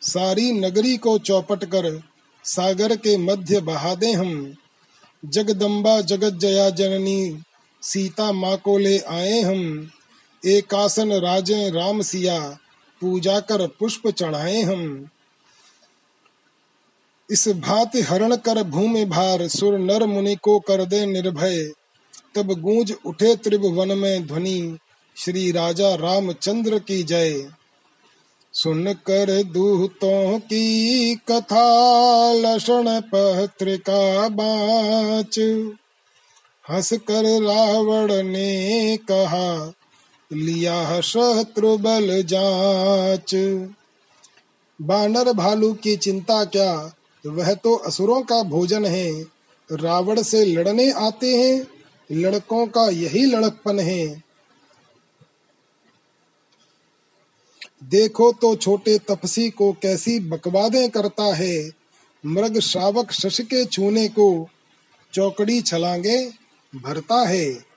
सारी 0.00 0.52
नगरी 0.52 0.96
को 0.96 1.18
चौपट 1.18 1.64
कर, 1.64 2.02
सागर 2.44 2.96
के 2.96 3.16
मध्य 3.16 3.60
बहा 3.60 3.94
दे 3.94 4.12
हम। 4.12 4.54
जगदम्बा 5.24 6.00
जगत 6.00 6.32
जया 6.32 6.70
जननी, 6.70 7.42
सीता 7.82 8.32
माँ 8.32 8.56
को 8.56 8.78
ले 8.78 8.98
आए 8.98 9.40
हम। 9.40 9.90
एक 10.46 10.74
आसन 10.74 11.12
राजे 11.12 11.70
राम 11.70 12.02
सिया, 12.02 12.58
पूजा 13.00 13.40
कर 13.40 13.66
पुष्प 13.66 14.08
चढ़ाए 14.08 14.62
हम। 14.62 15.08
इस 17.30 17.48
भांति 17.48 18.00
हरण 18.00 18.36
कर 18.36 18.62
भूमि 18.62 19.04
भार, 19.04 19.48
सुर 19.48 19.78
नर 19.78 20.06
मुनि 20.06 20.36
को 20.36 20.58
कर 20.58 20.84
दे 20.84 21.06
निर्भय। 21.06 21.72
तब 22.34 22.60
गूंज 22.60 22.94
उठे 23.06 23.36
त्रिभुवन 23.36 23.98
में 23.98 24.26
ध्वनि, 24.26 24.78
श्री 25.16 25.52
राजा 25.52 25.94
रामचंद्र 25.94 26.78
की 26.78 27.02
जय। 27.02 27.50
सुन 28.52 28.92
कर 28.92 29.42
दूतों 29.42 30.38
की 30.38 31.14
कथा, 31.14 32.32
लक्षण 32.32 33.00
पत्रिका 33.00 34.28
बाच। 34.28 35.38
हंस 36.70 36.92
कर 36.92 37.42
रावण 37.42 38.22
ने 38.22 38.96
कहा 38.96 39.72
लिया 40.32 41.00
शत्रु 41.00 41.78
बल 41.78 42.22
जाँच। 42.22 43.34
बानर 44.82 45.32
भालू 45.32 45.72
की 45.74 45.96
चिंता 45.96 46.44
क्या? 46.44 46.94
वह 47.26 47.54
तो 47.54 47.74
असुरों 47.74 48.22
का 48.22 48.42
भोजन 48.42 48.84
है। 48.84 49.22
रावण 49.72 50.22
से 50.22 50.44
लड़ने 50.44 50.90
आते 50.90 51.36
हैं। 51.36 51.66
लड़कों 52.12 52.66
का 52.66 52.88
यही 52.88 53.24
लड़कपन 53.26 53.80
है। 53.80 54.22
देखो 57.84 58.32
तो 58.32 58.56
छोटे 58.56 58.98
तपसी 58.98 59.50
को 59.50 59.72
कैसी 59.72 60.20
बकवादे 60.20 60.88
करता 60.88 61.34
है। 61.34 61.70
मृग 62.26 62.58
श्रावक 62.58 63.12
शश 63.12 63.40
के 63.40 63.64
छूने 63.64 64.08
को 64.08 64.48
चौकड़ी 65.12 65.60
छलांगे 65.60 66.32
भरता 66.74 67.28
है। 67.28 67.73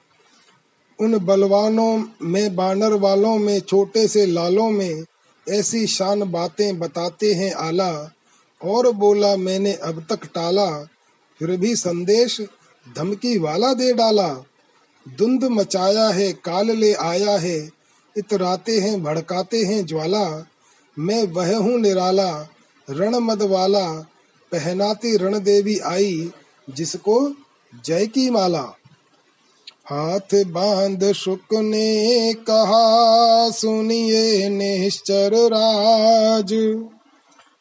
उन 1.01 1.17
बलवानों 1.17 2.03
में, 2.21 2.55
बानर 2.55 2.93
वालों 2.93 3.37
में, 3.37 3.59
छोटे 3.59 4.07
से 4.07 4.25
लालों 4.25 4.69
में 4.69 5.03
ऐसी 5.49 5.87
शान 5.87 6.31
बातें 6.31 6.79
बताते 6.79 7.33
हैं 7.33 7.53
आला। 7.53 8.11
और 8.63 8.91
बोला, 8.91 9.35
मैंने 9.35 9.73
अब 9.73 10.05
तक 10.09 10.25
टाला, 10.25 10.83
फिर 11.39 11.57
भी 11.57 11.75
संदेश 11.75 12.41
धमकी 12.95 13.37
वाला 13.37 13.73
दे 13.73 13.93
डाला। 13.93 14.35
धुंध 15.17 15.43
मचाया 15.43 16.07
है, 16.07 16.33
काल 16.33 16.71
ले 16.71 16.93
आया 16.93 17.37
है, 17.37 17.69
इतराते 18.17 18.79
हैं, 18.79 19.03
भड़काते 19.03 19.63
हैं 19.63 19.85
ज्वाला। 19.85 20.47
मैं 20.99 21.27
वह 21.27 21.57
हूँ 21.57 21.79
निराला 21.79 22.47
रण 22.89 23.15
मद 23.15 23.41
वाला। 23.41 23.91
पहनाती 24.51 25.17
रण 25.17 25.39
देवी 25.39 25.79
आई, 25.79 26.31
जिसको 26.69 27.31
जय 27.85 28.07
की 28.07 28.29
माला। 28.29 28.73
हाथ 29.89 30.45
बाँध 30.45 31.11
शुक 31.11 31.53
ने 31.53 32.33
कहा, 32.33 33.49
सुनिए 33.49 34.49
निश्चर 34.49 35.31
राज। 35.33 36.53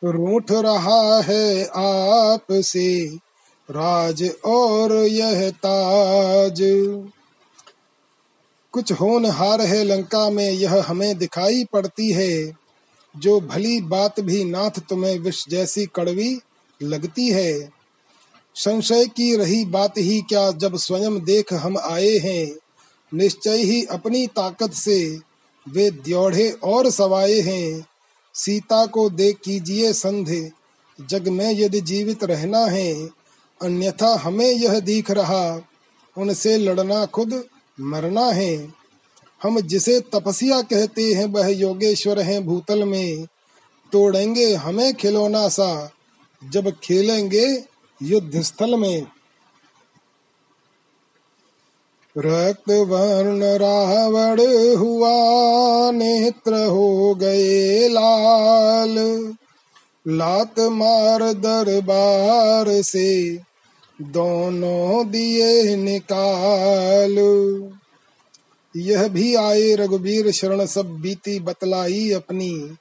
रूठ 0.04 0.50
रहा 0.50 1.20
है 1.20 1.64
आप 1.64 2.46
से 2.52 3.06
राज 3.70 4.30
और 4.44 4.92
यह 4.92 5.50
ताज। 5.50 6.58
कुछ 8.72 8.92
होनहार 8.92 9.60
है 9.60 9.84
लंका 9.84 10.30
में, 10.30 10.50
यह 10.50 10.84
हमें 10.88 11.18
दिखाई 11.18 11.64
पड़ती 11.72 12.12
है। 12.12 12.52
जो 13.16 13.40
भली 13.40 13.80
बात 13.80 14.20
भी 14.20 14.44
नाथ 14.44 14.70
तुम्हें 14.70 15.18
विष 15.18 15.44
जैसी 15.48 15.86
कड़वी 15.86 16.40
लगती 16.82 17.28
है। 17.28 17.75
संशय 18.58 19.06
की 19.06 19.36
रही 19.36 19.64
बात 19.64 19.98
ही 19.98 20.20
क्या 20.20 20.50
जब 20.50 20.76
स्वयं 20.76 21.24
देख 21.24 21.52
हम 21.52 21.78
आए 21.78 22.18
हैं। 22.18 22.56
निश्चय 23.14 23.56
ही 23.56 23.84
अपनी 23.84 24.26
ताकत 24.26 24.72
से 24.72 25.18
वे 25.68 25.90
द्योढ़े 25.90 26.50
और 26.50 26.90
सवाए 26.90 27.40
हैं। 27.40 27.86
सीता 28.34 28.86
को 28.86 29.10
दे 29.10 29.32
कीजिए 29.32 29.92
संधे, 29.92 30.50
जग 31.00 31.28
में 31.28 31.50
यदि 31.52 31.80
जीवित 31.80 32.24
रहना 32.24 32.58
है, 32.58 33.08
अन्यथा 33.62 34.16
हमें 34.16 34.50
यह 34.52 34.80
दिख 34.80 35.10
रहा, 35.10 35.60
उनसे 36.18 36.58
लड़ना 36.58 37.06
खुद 37.06 37.44
मरना 37.80 38.26
है। 38.26 38.68
हम 39.42 39.60
जिसे 39.60 40.00
तपस्या 40.00 40.62
कहते 40.62 41.14
हैं, 41.14 41.24
वह 41.24 41.48
योगेश्वर 41.48 42.20
हैं 42.20 42.46
भूतल 42.46 42.84
में। 42.84 43.26
तोड़ेंगे 43.92 44.54
हमें 44.54 44.94
खिलौना 44.94 45.48
सा, 45.48 45.90
जब 46.50 46.70
खेलेंगे 46.70 47.75
युद्ध 48.02 48.40
स्थल 48.42 48.76
में। 48.76 49.06
रक्त 52.18 52.70
वर्ण 52.70 53.42
रावण 53.42 54.40
हुआ, 54.76 55.10
नेत्र 55.90 56.66
हो 56.66 57.14
गए 57.14 57.88
लाल। 57.88 58.96
लात 60.08 60.60
मार 60.60 61.32
दरबार 61.32 62.82
से 62.82 63.40
दोनों 64.02 65.10
दिए 65.10 65.76
निकाल। 65.76 67.16
यह 68.76 69.08
भी 69.08 69.34
आए 69.34 69.74
रघुवीर 69.74 70.30
शरण, 70.30 70.66
सब 70.66 70.86
बीती 70.86 71.40
बतलाई 71.40 72.12
अपनी 72.12 72.76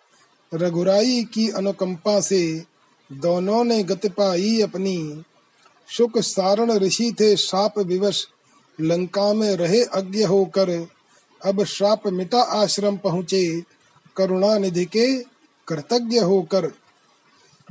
रघुराई 0.54 1.24
की 1.24 1.50
अनुकंपा 1.50 2.20
से। 2.20 2.75
दोनों 3.12 3.64
ने 3.64 3.84
गति 3.84 4.10
पाई 4.10 4.62
अपनी। 4.62 5.24
शुक 5.90 6.20
सारण 6.20 6.72
ऋषि 6.72 7.16
थे 7.20 7.36
शाप 7.36 7.80
विवश। 7.80 8.28
लंका 8.82 9.34
में 9.34 9.56
रहे 9.56 9.84
अज्ञ 9.84 10.24
होकर। 10.24 10.88
अब 11.46 11.64
श्राप 11.64 12.08
मिटा 12.08 12.42
आश्रम 12.42 12.98
पहुँचे। 12.98 13.64
करुणा 14.18 14.58
निधि 14.58 14.86
के 14.86 15.20
कृतज्ञ 15.68 16.20
होकर। 16.20 16.72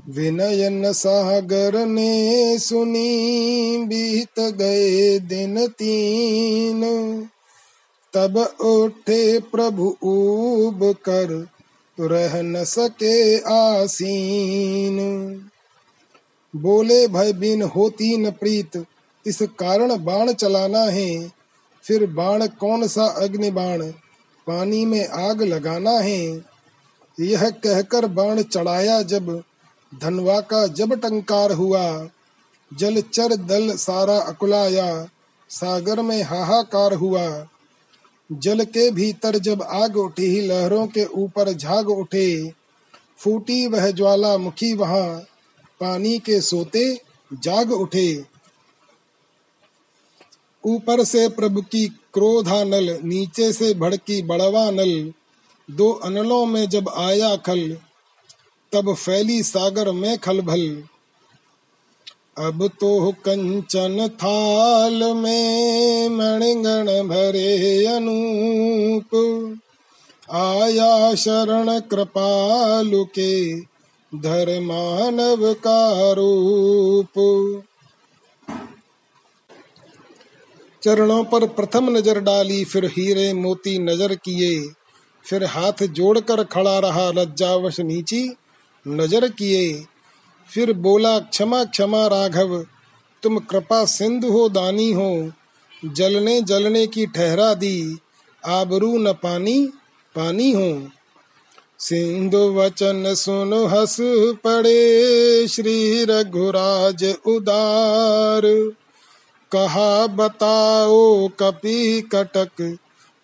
विनयन 0.09 0.93
सागर 0.93 1.87
ने 1.87 2.59
सुनी, 2.59 3.78
बीत 3.78 4.41
गए 4.41 5.18
दिन 5.18 5.66
तीन। 5.66 6.82
तब 8.12 8.39
उठे 8.61 9.41
प्रभु 9.41 9.97
ऊब 10.03 10.93
कर। 10.93 11.49
रह 12.01 12.42
न 12.42 12.64
सके 12.64 13.38
आसीन। 13.38 14.99
बोले, 16.57 17.09
भय 17.09 17.32
बिन 17.32 17.62
होती 17.62 18.16
न 18.16 18.30
प्रीत, 18.30 18.84
इस 19.26 19.42
कारण 19.42 20.05
बाण 20.05 20.32
चलाना 20.32 20.78
है। 20.78 21.32
फिर 21.82 22.07
बाण 22.07 22.47
कौन 22.47 22.86
सा 22.88 23.05
अग्नि 23.05 23.51
बाण? 23.51 23.82
पानी 24.47 24.86
में 24.86 25.09
आग 25.09 25.42
लगाना 25.42 25.90
है। 25.90 26.45
यह 27.20 27.51
कहकर 27.51 28.07
बाण 28.07 28.42
चढ़ाया 28.42 29.03
जब 29.03 29.42
धनवा 30.01 30.40
का 30.40 30.66
जब 30.66 30.95
टंकार 30.95 31.53
हुआ। 31.53 32.09
जल 32.74 33.01
चर 33.01 33.36
दल 33.36 33.76
सारा 33.76 34.18
अकुलाया, 34.18 35.09
सागर 35.49 36.03
में 36.03 36.22
हाहाकार 36.22 36.95
हुआ। 36.95 37.49
जल 38.33 38.64
के 38.64 38.91
भीतर 38.91 39.39
जब 39.39 39.62
आग 39.62 39.97
उठी, 39.97 40.41
लहरों 40.41 40.87
के 40.87 41.05
ऊपर 41.05 41.53
झाग 41.53 41.89
उठे, 41.89 42.53
फूटी 43.18 43.66
वह 43.66 43.91
ज्वाला 43.91 44.39
मुखी 44.39 44.75
वहाँ, 44.75 45.18
पानी 45.81 46.18
के 46.18 46.41
सोते 46.41 47.01
जाग 47.33 47.72
उठे। 47.72 48.25
ऊपर 50.64 51.05
से 51.05 51.29
प्रभु 51.29 51.62
की 51.62 51.87
क्रोधानल, 51.89 52.99
नीचे 53.05 53.53
से 53.53 53.75
भड़की 53.75 54.22
बड़वा 54.22 54.70
नल 54.70 55.12
दो 55.70 55.93
अनलों 55.93 56.47
में 56.47 56.68
जब 56.68 56.89
आया 56.89 57.37
खल, 57.37 57.77
तब 58.72 58.95
फैली 58.95 59.43
सागर 59.43 59.93
में 59.93 60.18
खलभल 60.18 60.83
अब 62.37 62.66
तो 62.80 63.12
कंचन 63.24 64.09
थाल 64.09 65.03
में 65.14 66.09
मणिगण 66.09 66.87
भरे 67.09 67.85
अनूप। 67.87 69.14
आया 70.32 71.14
शरण 71.14 71.78
कृपालु 71.80 73.05
के 73.18 73.61
धर्मानव 74.12 75.53
का 75.53 76.12
रूप। 76.12 77.22
चरणों 80.82 81.22
पर 81.24 81.47
प्रथम 81.47 81.91
नज़र 81.91 82.20
डाली, 82.20 82.64
फिर 82.64 82.85
हीरे 82.87 83.32
मोती 83.35 83.78
नज़र 83.78 84.14
किए, 84.14 84.61
फिर 85.24 85.45
हाथ 85.45 85.87
जोड़कर 85.87 86.45
खड़ा 86.45 86.78
रहा 86.78 87.11
लज्जावश 87.11 87.80
नीची 87.80 88.28
नज़र 88.87 89.28
किए। 89.28 89.72
फिर 90.51 90.72
बोला, 90.72 91.18
क्षमा 91.18 91.64
क्षमा 91.64 92.07
राघव, 92.07 92.66
तुम 93.22 93.38
कृपा 93.38 93.84
सिंधु 93.84 94.28
हो, 94.28 94.49
दानी 94.49 94.92
हो। 94.92 95.32
जलने 95.84 96.42
जलने 96.42 96.86
की 96.86 97.07
ठहरा 97.07 97.55
दी, 97.55 97.99
आबरू 98.47 98.99
न 98.99 99.12
पानी 99.12 99.66
पानी 100.16 100.53
हो। 100.53 100.88
सिंधु 101.78 102.38
वचन 102.38 103.14
सुन, 103.14 103.53
हस 103.53 103.97
पड़े, 104.45 105.49
श्री 105.49 106.05
रघुराज 106.05 107.14
उदार। 107.26 108.42
कहा, 109.53 110.07
बताओ 110.07 111.28
कपि 111.28 112.09
कटक, 112.12 112.78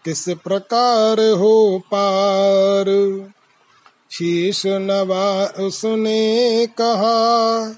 किस 0.04 0.28
प्रकार 0.28 1.20
हो 1.20 1.82
पार? 1.94 2.86
शीश 4.12 4.62
नवा 4.66 5.46
उसने 5.46 6.66
कहा, 6.66 7.76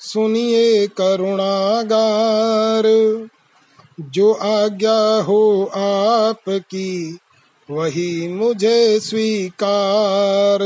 सुनिए 0.00 0.86
करुणागार, 0.86 2.82
जो 4.00 4.32
आज्ञा 4.32 5.22
हो 5.22 5.64
आपकी, 5.74 7.18
वही 7.70 8.28
मुझे 8.28 9.00
स्वीकार। 9.00 10.58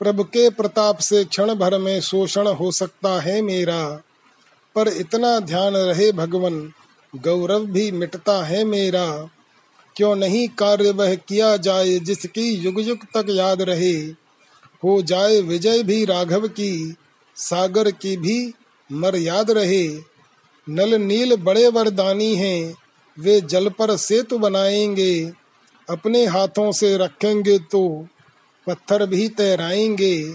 प्रभु 0.00 0.24
के 0.24 0.50
प्रताप 0.50 0.98
से 0.98 1.24
क्षण 1.24 1.54
भर 1.54 1.78
में 1.78 2.00
शोषण 2.00 2.48
हो 2.48 2.72
सकता 2.72 3.20
है 3.20 3.42
मेरा, 3.42 4.02
पर 4.74 4.88
इतना 4.88 5.40
ध्यान 5.40 5.76
रहे 5.76 6.12
भगवन, 6.12 6.72
गौरव 7.16 7.64
भी 7.64 7.90
मिटता 7.90 8.44
है 8.44 8.64
मेरा। 8.64 9.28
क्यों 9.96 10.16
नहीं 10.16 10.48
कार्य 10.48 10.90
वह 10.90 11.14
किया 11.14 11.56
जाए 11.56 11.98
जिसकी 11.98 12.50
युग 12.50 12.80
युग 12.80 12.98
तक 12.98 13.26
याद 13.30 13.62
रहे? 13.62 13.92
हो 14.84 15.02
जाए 15.02 15.40
विजय 15.40 15.82
भी 15.82 16.04
राघव 16.04 16.48
की, 16.48 16.94
सागर 17.36 17.90
की 17.90 18.16
भी 18.16 18.52
मर 18.92 19.16
याद 19.16 19.50
रहे। 19.50 19.88
नल 20.68 20.94
नील 20.94 21.36
बड़े 21.36 21.68
वरदानी 21.68 22.34
हैं, 22.34 22.74
वे 23.18 23.40
जल 23.40 23.68
पर 23.68 23.96
सेतु 23.96 24.38
बनाएँगे। 24.38 25.32
अपने 25.90 26.26
हाथों 26.26 26.72
से 26.72 26.96
रखेंगे 26.96 27.58
तो 27.58 28.08
पत्थर 28.66 29.06
भी 29.06 29.28
तैराएँगे। 29.28 30.34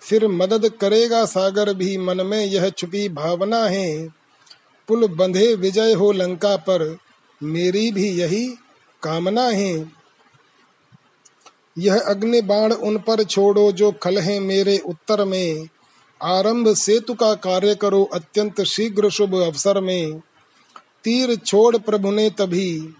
फिर 0.00 0.28
मदद 0.28 0.68
करेगा 0.68 1.24
सागर 1.24 1.74
भी, 1.74 1.98
मन 1.98 2.26
में 2.26 2.46
यह 2.46 2.70
छुपी 2.70 3.08
भावना 3.08 3.64
है। 3.64 4.08
पुल 4.88 5.06
बंधे 5.06 5.54
विजय 5.54 5.92
हो 5.92 6.12
लंका 6.12 6.56
पर, 6.56 6.98
मेरी 7.42 7.92
भी 7.92 8.10
यही 8.10 8.54
कामना 9.02 9.48
है। 9.48 9.92
यह 11.78 12.00
अग्नि 12.00 12.40
बाण 12.40 12.72
उन 12.72 12.98
पर 12.98 13.24
छोड़ो 13.24 13.72
जो 13.72 13.92
खल 13.92 14.18
है 14.18 14.40
मेरे 14.40 14.78
उत्तर 14.78 15.24
में। 15.24 15.68
आरंभ 16.22 16.74
सेतु 16.74 17.14
का 17.14 17.34
कार्य 17.34 17.74
करो 17.74 18.04
अत्यंत 18.14 18.60
शीघ्र 18.62 19.10
शुभ 19.10 19.34
अवसर 19.34 19.80
में। 19.80 20.20
तीर 21.04 21.36
छोड़ 21.36 21.76
प्रभु 21.76 22.10
ने 22.10 22.30
तभी। 22.30 22.94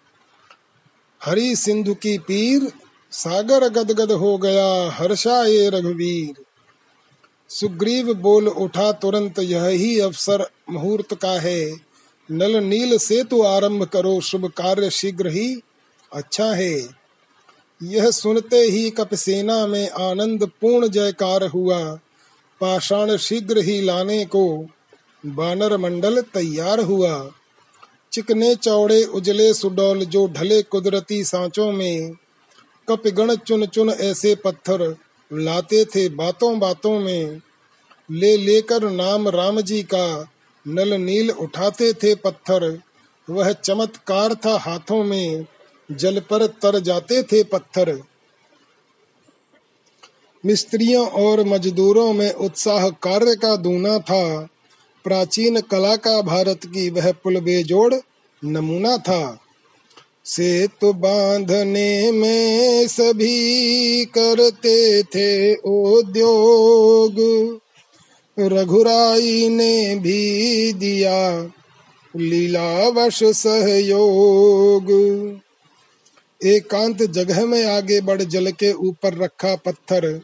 हरि 1.24 1.56
सिंधु 1.56 1.94
की 1.94 2.18
पीर, 2.18 2.72
सागर 3.10 3.68
गदगद 3.68 4.12
हो 4.12 4.38
गया 4.38 4.90
हर्षाए 4.90 5.70
रघुवीर। 5.70 6.44
सुग्रीव 7.48 8.14
बोल 8.14 8.48
उठा 8.48 8.92
तुरंत, 8.92 9.38
यह 9.38 9.64
ही 9.64 10.00
अवसर 10.00 10.50
मुहूर्त 10.70 11.14
का 11.14 11.40
है। 11.40 11.72
नल 12.30 12.56
नील 12.56 12.98
सेतु 12.98 13.42
आरंभ 13.42 13.84
करो, 13.84 14.20
शुभ 14.20 14.46
कार्य 14.46 14.90
शीघ्र 14.90 15.26
ही। 15.26 15.60
अच्छा 16.12 16.52
है। 16.52 17.02
यह 17.82 18.10
सुनते 18.10 18.56
ही 18.56 18.90
कपसेना 18.90 19.66
में 19.66 19.90
आनंद 19.90 20.50
पूर्ण 20.60 20.88
जयकार 20.88 21.46
हुआ। 21.46 21.98
पाषाण 22.60 23.16
शीघ्र 23.16 23.58
ही 23.58 23.80
लाने 23.80 24.24
को 24.24 24.66
बानर 25.26 25.76
मंडल 25.76 26.20
तैयार 26.20 26.80
हुआ। 26.80 27.30
चिकने 28.12 28.54
चौड़े 28.54 29.04
उजले 29.04 29.54
सुडौल 29.54 30.04
जो 30.04 30.26
ढले 30.26 30.62
कुदरती 30.62 31.24
सांचों 31.24 31.72
में 31.72 32.10
कपगण 32.88 33.34
चुन 33.34 33.66
चुन 33.66 33.90
ऐसे 33.90 34.34
पत्थर 34.34 34.96
लाते 35.32 35.84
थे 35.84 36.08
बातों 36.08 36.58
बातों 36.58 37.00
में। 37.00 37.40
ले 38.10 38.36
लेकर 38.36 38.90
नाम 38.90 39.28
राम 39.28 39.60
जी 39.60 39.82
का 39.82 40.28
नल 40.68 40.94
नील 40.94 41.30
उठाते 41.30 41.92
थे 41.92 42.14
पत्थर। 42.14 42.80
वह 43.30 43.52
चमत्कार 43.52 44.34
था 44.34 44.58
हाथों 44.58 45.04
में। 45.04 45.46
जल 45.96 46.20
पर 46.20 46.46
तर 46.46 46.80
जाते 46.80 47.22
थे 47.22 47.42
पत्थर। 47.44 48.02
मिस्त्रियों 50.46 51.06
और 51.06 51.44
मजदूरों 51.44 52.12
में 52.12 52.32
उत्साह 52.32 52.88
कार्य 52.88 53.34
का 53.34 53.56
दूना 53.56 53.98
था। 53.98 54.48
प्राचीन 55.04 55.60
कला 55.60 55.96
का 55.96 56.22
भारत 56.22 56.60
की 56.66 56.90
वह 56.90 57.12
पुल 57.12 57.40
बेजोड़ 57.40 57.94
नमूना 58.44 58.96
था। 58.96 59.38
सेतु 60.24 60.92
बांधने 60.92 62.12
में 62.12 62.86
सभी 62.88 64.04
करते 64.04 65.02
थे 65.02 65.54
उद्योग। 65.54 67.14
रघुराई 68.38 69.48
ने 69.48 69.96
भी 69.96 70.72
दिया 70.72 71.50
लीलावश 72.16 73.24
सहयोग। 73.24 74.86
एकांत 76.44 77.02
जगह 77.02 77.46
में 77.46 77.66
आगे 77.66 78.00
बढ़ 78.00 78.22
जल 78.22 78.50
के 78.50 78.72
ऊपर 78.72 79.14
रखा 79.14 79.56
पत्थर। 79.56 80.20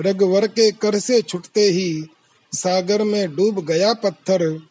रघुवर 0.00 0.46
के 0.46 0.70
कर 0.70 0.98
से 0.98 1.22
छुटते 1.22 1.60
ही 1.60 2.04
सागर 2.52 3.02
में 3.02 3.36
डूब 3.36 3.66
गया 3.66 3.92
पत्थर। 3.92 4.66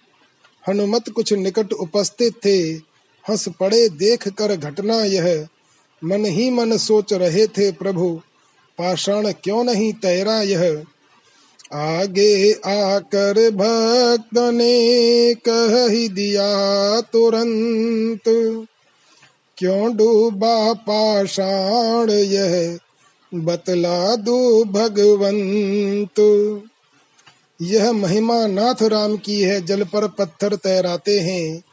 हनुमत 0.70 1.10
कुछ 1.10 1.34
निकट 1.34 1.74
उपस्थित 1.74 2.34
थे। 2.46 2.60
हंस 3.30 3.50
पड़े 3.60 3.90
देख 3.90 4.28
कर 4.28 4.56
घटना 4.56 5.04
यह। 5.04 5.48
मन 6.04 6.26
ही 6.26 6.50
मन 6.50 6.78
सोच 6.78 7.14
रहे 7.14 7.48
थे 7.48 7.72
प्रभु, 7.72 8.22
पाषाण 8.78 9.32
क्यों 9.32 9.64
नहीं 9.64 9.94
तैरा 9.94 10.42
यह? 10.42 10.84
आगे 11.74 12.52
आकर 12.54 13.50
भक्त 13.50 14.38
ने 14.38 15.34
कह 15.34 15.90
ही 15.90 16.10
दिया 16.10 17.02
तुरंत। 17.02 18.68
क्यों 19.64 19.98
डूबा 19.98 20.74
पाषाण 20.74 22.10
यह? 22.10 22.80
बतला 23.34 24.16
दो 24.16 24.64
भगवंत। 24.64 26.20
यह 27.62 27.92
महिमा 27.92 28.48
नाथ 28.48 28.84
राम 28.84 29.18
की 29.18 29.42
है, 29.42 29.66
जल 29.66 29.84
पर 29.84 30.08
पत्थर 30.08 30.56
तैराते 30.56 31.20
हैं। 31.20 31.64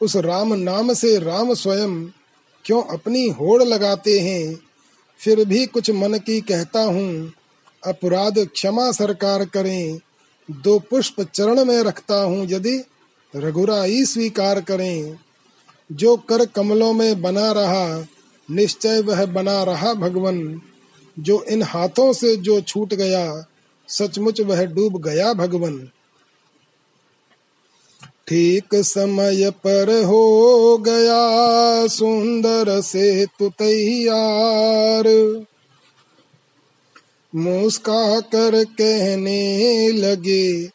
उस 0.00 0.16
राम 0.16 0.54
नाम 0.54 0.92
से 0.92 1.18
राम 1.18 1.54
स्वयं 1.54 2.04
क्यों 2.64 2.82
अपनी 2.82 3.28
होड़ 3.28 3.62
लगाते 3.62 4.20
हैं? 4.20 4.60
फिर 5.18 5.44
भी 5.44 5.66
कुछ 5.66 5.90
मन 5.90 6.14
की 6.14 6.40
कहता 6.40 6.80
हूँ, 6.80 7.32
अपराध 7.86 8.38
क्षमा 8.38 8.92
सरकार 8.92 9.44
करें। 9.44 9.98
दो 10.50 10.78
पुष्प 10.78 11.22
चरण 11.22 11.64
में 11.64 11.82
रखता 11.82 12.22
हूँ, 12.22 12.46
यदि 12.50 12.84
रघुराई 13.36 14.04
स्वीकार 14.04 14.60
करें। 14.60 15.18
जो 15.92 16.16
कर 16.16 16.46
कमलों 16.46 16.92
में 16.92 17.22
बना 17.22 17.52
रहा, 17.52 18.06
निश्चय 18.50 19.00
वह 19.00 19.26
बना 19.26 19.62
रहा 19.62 19.94
भगवन। 19.94 20.60
जो 21.18 21.42
इन 21.42 21.62
हाथों 21.62 22.12
से 22.12 22.36
जो 22.36 22.60
छूट 22.60 22.94
गया, 22.94 23.46
सचमुच 23.88 24.40
वह 24.40 24.64
डूब 24.64 25.02
गया 25.02 25.32
भगवन। 25.32 25.88
ठीक 28.28 28.74
समय 28.74 29.50
पर 29.50 30.04
हो 30.04 30.78
गया 30.78 31.86
सुंदर 31.86 32.80
से 32.80 33.26
तु 33.26 33.48
तैयार। 33.48 35.44
मुस्का 37.34 38.20
कर 38.20 38.64
कहने 38.64 39.88
लगे, 39.88 40.70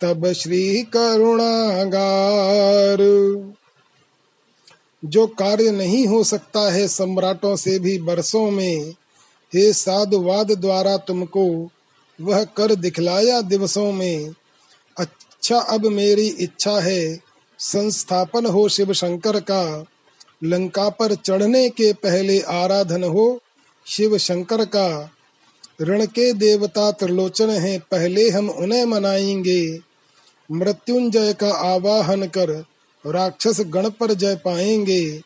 तब 0.00 0.32
श्री 0.32 0.82
करुणागार। 0.82 2.98
जो 5.04 5.26
कार्य 5.26 5.70
नहीं 5.70 6.06
हो 6.06 6.24
सकता 6.24 6.72
है 6.72 6.88
सम्राटों 6.88 7.56
से 7.56 7.78
भी 7.78 7.98
बरसों 7.98 8.50
में, 8.50 8.90
हे 9.54 9.72
साधुवाद 9.72 10.52
द्वारा 10.52 10.96
तुमको 10.96 11.70
वह 12.20 12.44
कर 12.44 12.74
दिखलाया 12.74 13.40
दिवसों 13.40 13.92
में। 13.92 14.34
अच्छा 14.98 15.58
अब 15.58 15.86
मेरी 15.86 16.26
इच्छा 16.28 16.80
है 16.80 17.20
संस्थापन 17.58 18.46
हो 18.46 18.68
शिव 18.68 18.92
शंकर 18.92 19.40
का। 19.40 19.84
लंका 20.44 20.88
पर 20.88 21.14
चढ़ने 21.14 21.68
के 21.68 21.92
पहले 21.92 22.40
आराधन 22.40 23.04
हो 23.04 23.40
शिव 23.86 24.18
शंकर 24.18 24.64
का। 24.64 25.10
ऋण 25.82 26.06
के 26.06 26.32
देवता 26.32 26.90
त्रिलोचन 26.90 27.50
हैं, 27.50 27.80
पहले 27.80 28.30
हम 28.30 28.50
उन्हें 28.50 28.84
मनाएँगे। 28.84 29.80
मृत्युंजय 30.52 31.32
का 31.32 31.52
आवाहन 31.52 32.26
कर 32.26 32.64
राक्षस 33.06 33.60
गण 33.60 33.90
पर 33.90 34.14
जय 34.14 34.34
पाएँगे। 34.34 35.22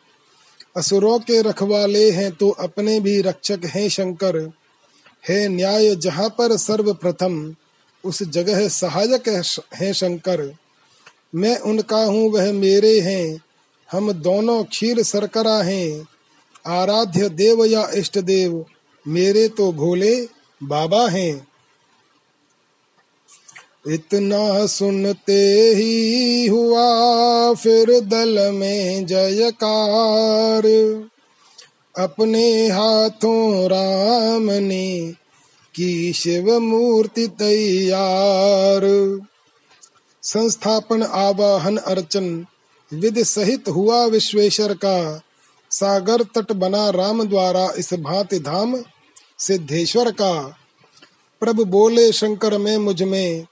असुरों 0.77 1.19
के 1.19 1.41
रखवाले 1.41 2.11
हैं 2.11 2.31
तो 2.31 2.49
अपने 2.49 2.99
भी 2.99 3.21
रक्षक 3.21 3.59
हैं 3.65 3.89
शंकर। 3.89 4.51
है 5.29 5.47
न्याय, 5.47 5.95
जहाँ 5.95 6.29
पर 6.29 6.57
सर्वप्रथम, 6.57 7.55
उस 8.03 8.23
जगह 8.23 8.67
सहायक 8.67 9.45
है 9.75 9.93
शंकर। 9.93 10.55
मैं 11.35 11.59
उनका 11.59 11.97
हूँ, 11.97 12.31
वह 12.31 12.51
मेरे 12.51 12.99
हैं। 12.99 13.41
हम 13.91 14.11
दोनों 14.11 14.63
क्षीर 14.63 15.03
सरकरा 15.03 15.63
हैं। 15.63 16.07
आराध्य 16.67 17.29
देव 17.29 17.65
या 17.65 17.89
इष्ट 17.95 18.19
देव 18.19 18.65
मेरे 19.07 19.47
तो 19.47 19.71
भोले 19.71 20.27
बाबा 20.63 21.07
हैं। 21.09 21.47
इतना 23.87 24.65
सुनते 24.65 25.73
ही 25.75 26.47
हुआ 26.47 26.85
फिर 27.53 27.99
दल 27.99 28.51
में 28.51 29.05
जयकार। 29.05 30.67
अपने 31.99 32.69
हाथों 32.69 33.65
राम 33.65 34.51
ने 34.51 35.13
की 35.75 36.13
शिव 36.13 36.59
मूर्ति 36.59 37.27
तैयार। 37.27 38.81
संस्थापन, 40.23 41.03
आवाहन, 41.03 41.77
अर्चन, 41.77 42.45
विधि 42.93 43.23
सहित 43.23 43.69
हुआ 43.69 44.05
विश्वेश्वर 44.05 44.73
का। 44.73 45.21
सागर 45.71 46.23
तट 46.23 46.51
बना 46.51 46.89
राम 46.89 47.23
द्वारा 47.23 47.73
इस 47.77 47.93
भांति 47.93 48.39
धाम 48.39 48.83
सिद्धेश्वर 49.39 50.11
का। 50.11 50.57
प्रभु 51.39 51.65
बोले, 51.65 52.11
शंकर, 52.11 52.57
में 52.57 52.77
मुझमें 52.77 53.45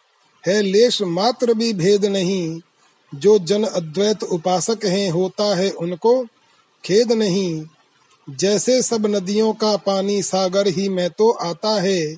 है 0.48 0.62
लेश 0.62 1.02
मात्र 1.02 1.54
भी 1.54 1.74
भेद 1.74 2.06
नहीं। 2.06 2.62
जो 3.16 3.40
जन 3.40 3.64
अद्वैत 3.64 4.24
उपासक 4.24 4.86
हैं, 4.86 5.12
होता 5.12 5.56
है 5.56 5.72
उनको 5.72 6.24
खेद 6.86 7.12
नहीं। 7.12 7.66
जैसे 8.30 8.82
सब 8.82 9.06
नदियों 9.06 9.54
का 9.54 9.78
पानी 9.78 10.24
सागर 10.24 10.68
ही 10.68 10.90
में 10.90 11.10
तो 11.10 11.32
आता 11.32 11.82
है, 11.82 12.16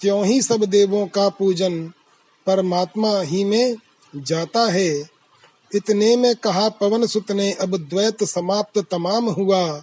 त्यों 0.00 0.26
ही 0.26 0.42
सब 0.42 0.64
देवों 0.64 1.06
का 1.06 1.28
पूजन 1.28 1.92
परमात्मा 2.46 3.20
ही 3.20 3.44
में 3.44 3.76
जाता 4.16 4.70
है। 4.70 5.04
इतने 5.74 6.16
में 6.16 6.36
कहा 6.36 6.68
पवन 6.68 7.06
सुत 7.06 7.32
ने, 7.32 7.52
अब 7.52 7.76
द्वैत 7.76 8.24
समाप्त 8.24 8.78
तमाम 8.90 9.24
हुआ। 9.24 9.82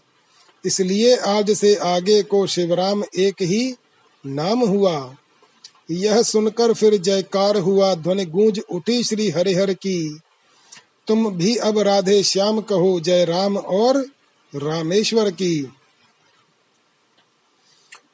इसलिए 0.66 1.16
आज 1.16 1.52
से 1.52 1.76
आगे 1.76 2.24
को 2.24 2.48
शिवराम 2.48 3.04
एक 3.18 3.36
ही 3.42 3.76
नाम 4.26 4.60
हुआ। 4.60 5.16
यह 5.92 6.22
सुनकर 6.22 6.74
फिर 6.74 6.98
जयकार 6.98 7.58
हुआ, 7.58 7.96
ध्वनि 7.96 8.26
गूंज 8.26 8.62
उठी 8.72 9.04
श्री 9.04 9.30
हरिहर 9.30 9.74
की। 9.74 10.20
तुम 11.08 11.30
भी 11.30 11.56
अब 11.56 11.80
राधे 11.80 12.24
श्याम 12.24 12.62
कहो, 12.62 13.00
जय 13.00 13.26
राम 13.26 13.58
और 13.58 14.06
रामेश्वर 14.56 15.32
की। 15.32 15.74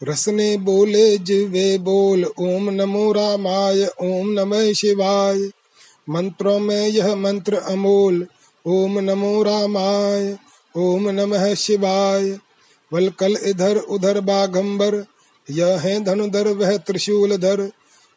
रसने 0.04 0.58
बोले, 0.58 1.18
जिवे 1.18 1.78
बोल, 1.78 2.26
ओम 2.26 2.70
नमो 2.70 3.12
रामाय, 3.12 3.86
ओम 4.02 4.30
नमः 4.30 4.74
शिवाय। 4.74 5.50
मंत्रों 6.10 6.60
में 6.60 6.88
यह 6.88 7.16
मंत्र 7.16 7.56
अमोल, 7.56 8.28
ओम 8.66 9.00
नमो 9.00 9.44
रामाय, 9.44 10.38
ओम 10.78 11.10
नमः 11.10 11.56
शिवाय। 11.56 12.40
वलकल 12.94 13.38
इधर 13.44 13.78
उधर 13.78 14.20
बाघंबर 14.20 15.06
यह 15.52 15.68
है 15.68 16.04
धनुधर 16.04 16.48
वह 16.48 16.78
त्रिशूल 16.78 17.38
धर। 17.38 17.72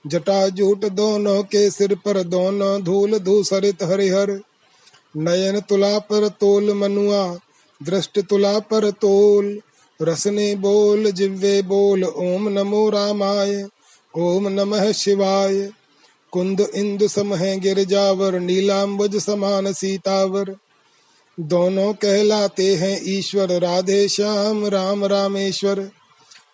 जटा 0.07 0.49
जूट 0.49 0.85
दोनों 0.85 1.43
के 1.43 1.71
सिर 1.71 1.95
पर, 1.95 2.23
दोनों 2.23 2.83
धूल 2.83 3.19
धूसरित 3.19 3.83
हरिहर। 3.83 4.41
नयन 5.17 5.61
तुला 5.61 5.99
पर 5.99 6.29
तोल 6.29 6.73
मनुआ, 6.73 7.39
दृष्ट 7.83 8.21
तुला 8.21 8.59
पर 8.59 8.91
तोल। 8.91 9.61
रसने 10.03 10.55
बोल 10.55 11.11
जिव्वे 11.11 11.63
बोल, 11.63 12.05
ओम 12.05 12.49
नमो 12.49 12.91
रामाय, 12.91 13.67
ओम 14.19 14.49
नमः 14.49 14.93
शिवाय। 14.93 15.71
कुंद 16.33 16.61
इंदु 16.75 17.09
सम 17.09 17.35
है 17.35 17.61
गिरजावर, 17.61 18.41
नीलाम्बुज 18.41 19.17
समान 19.17 19.73
सीतावर। 19.73 20.57
दोनों 21.41 21.93
कहलाते 21.93 22.75
हैं 22.75 23.01
ईश्वर, 23.05 23.61
राधे 23.61 24.09
श्याम, 24.09 24.67
राम 24.67 25.05
रामेश्वर। 25.05 25.91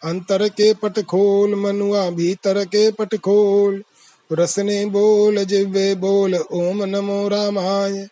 अंतर 0.04 0.48
के 0.48 0.74
पट 0.74 1.00
खोल, 1.00 1.54
मनुआ 1.54 2.10
भीतर 2.10 2.64
के 2.64 2.90
पट 2.92 3.16
खोल। 3.16 3.84
रसने 4.32 4.86
बोल 4.86 5.44
जिव्वे 5.44 5.94
बोल, 5.94 6.34
ओम 6.34 6.84
नमो 6.84 7.28
रामाय, 7.28 8.08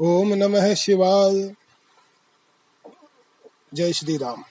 ओम 0.00 0.34
नमः 0.34 0.74
शिवाय। 0.74 1.54
जय 3.74 3.92
श्री 3.92 4.16
राम। 4.16 4.44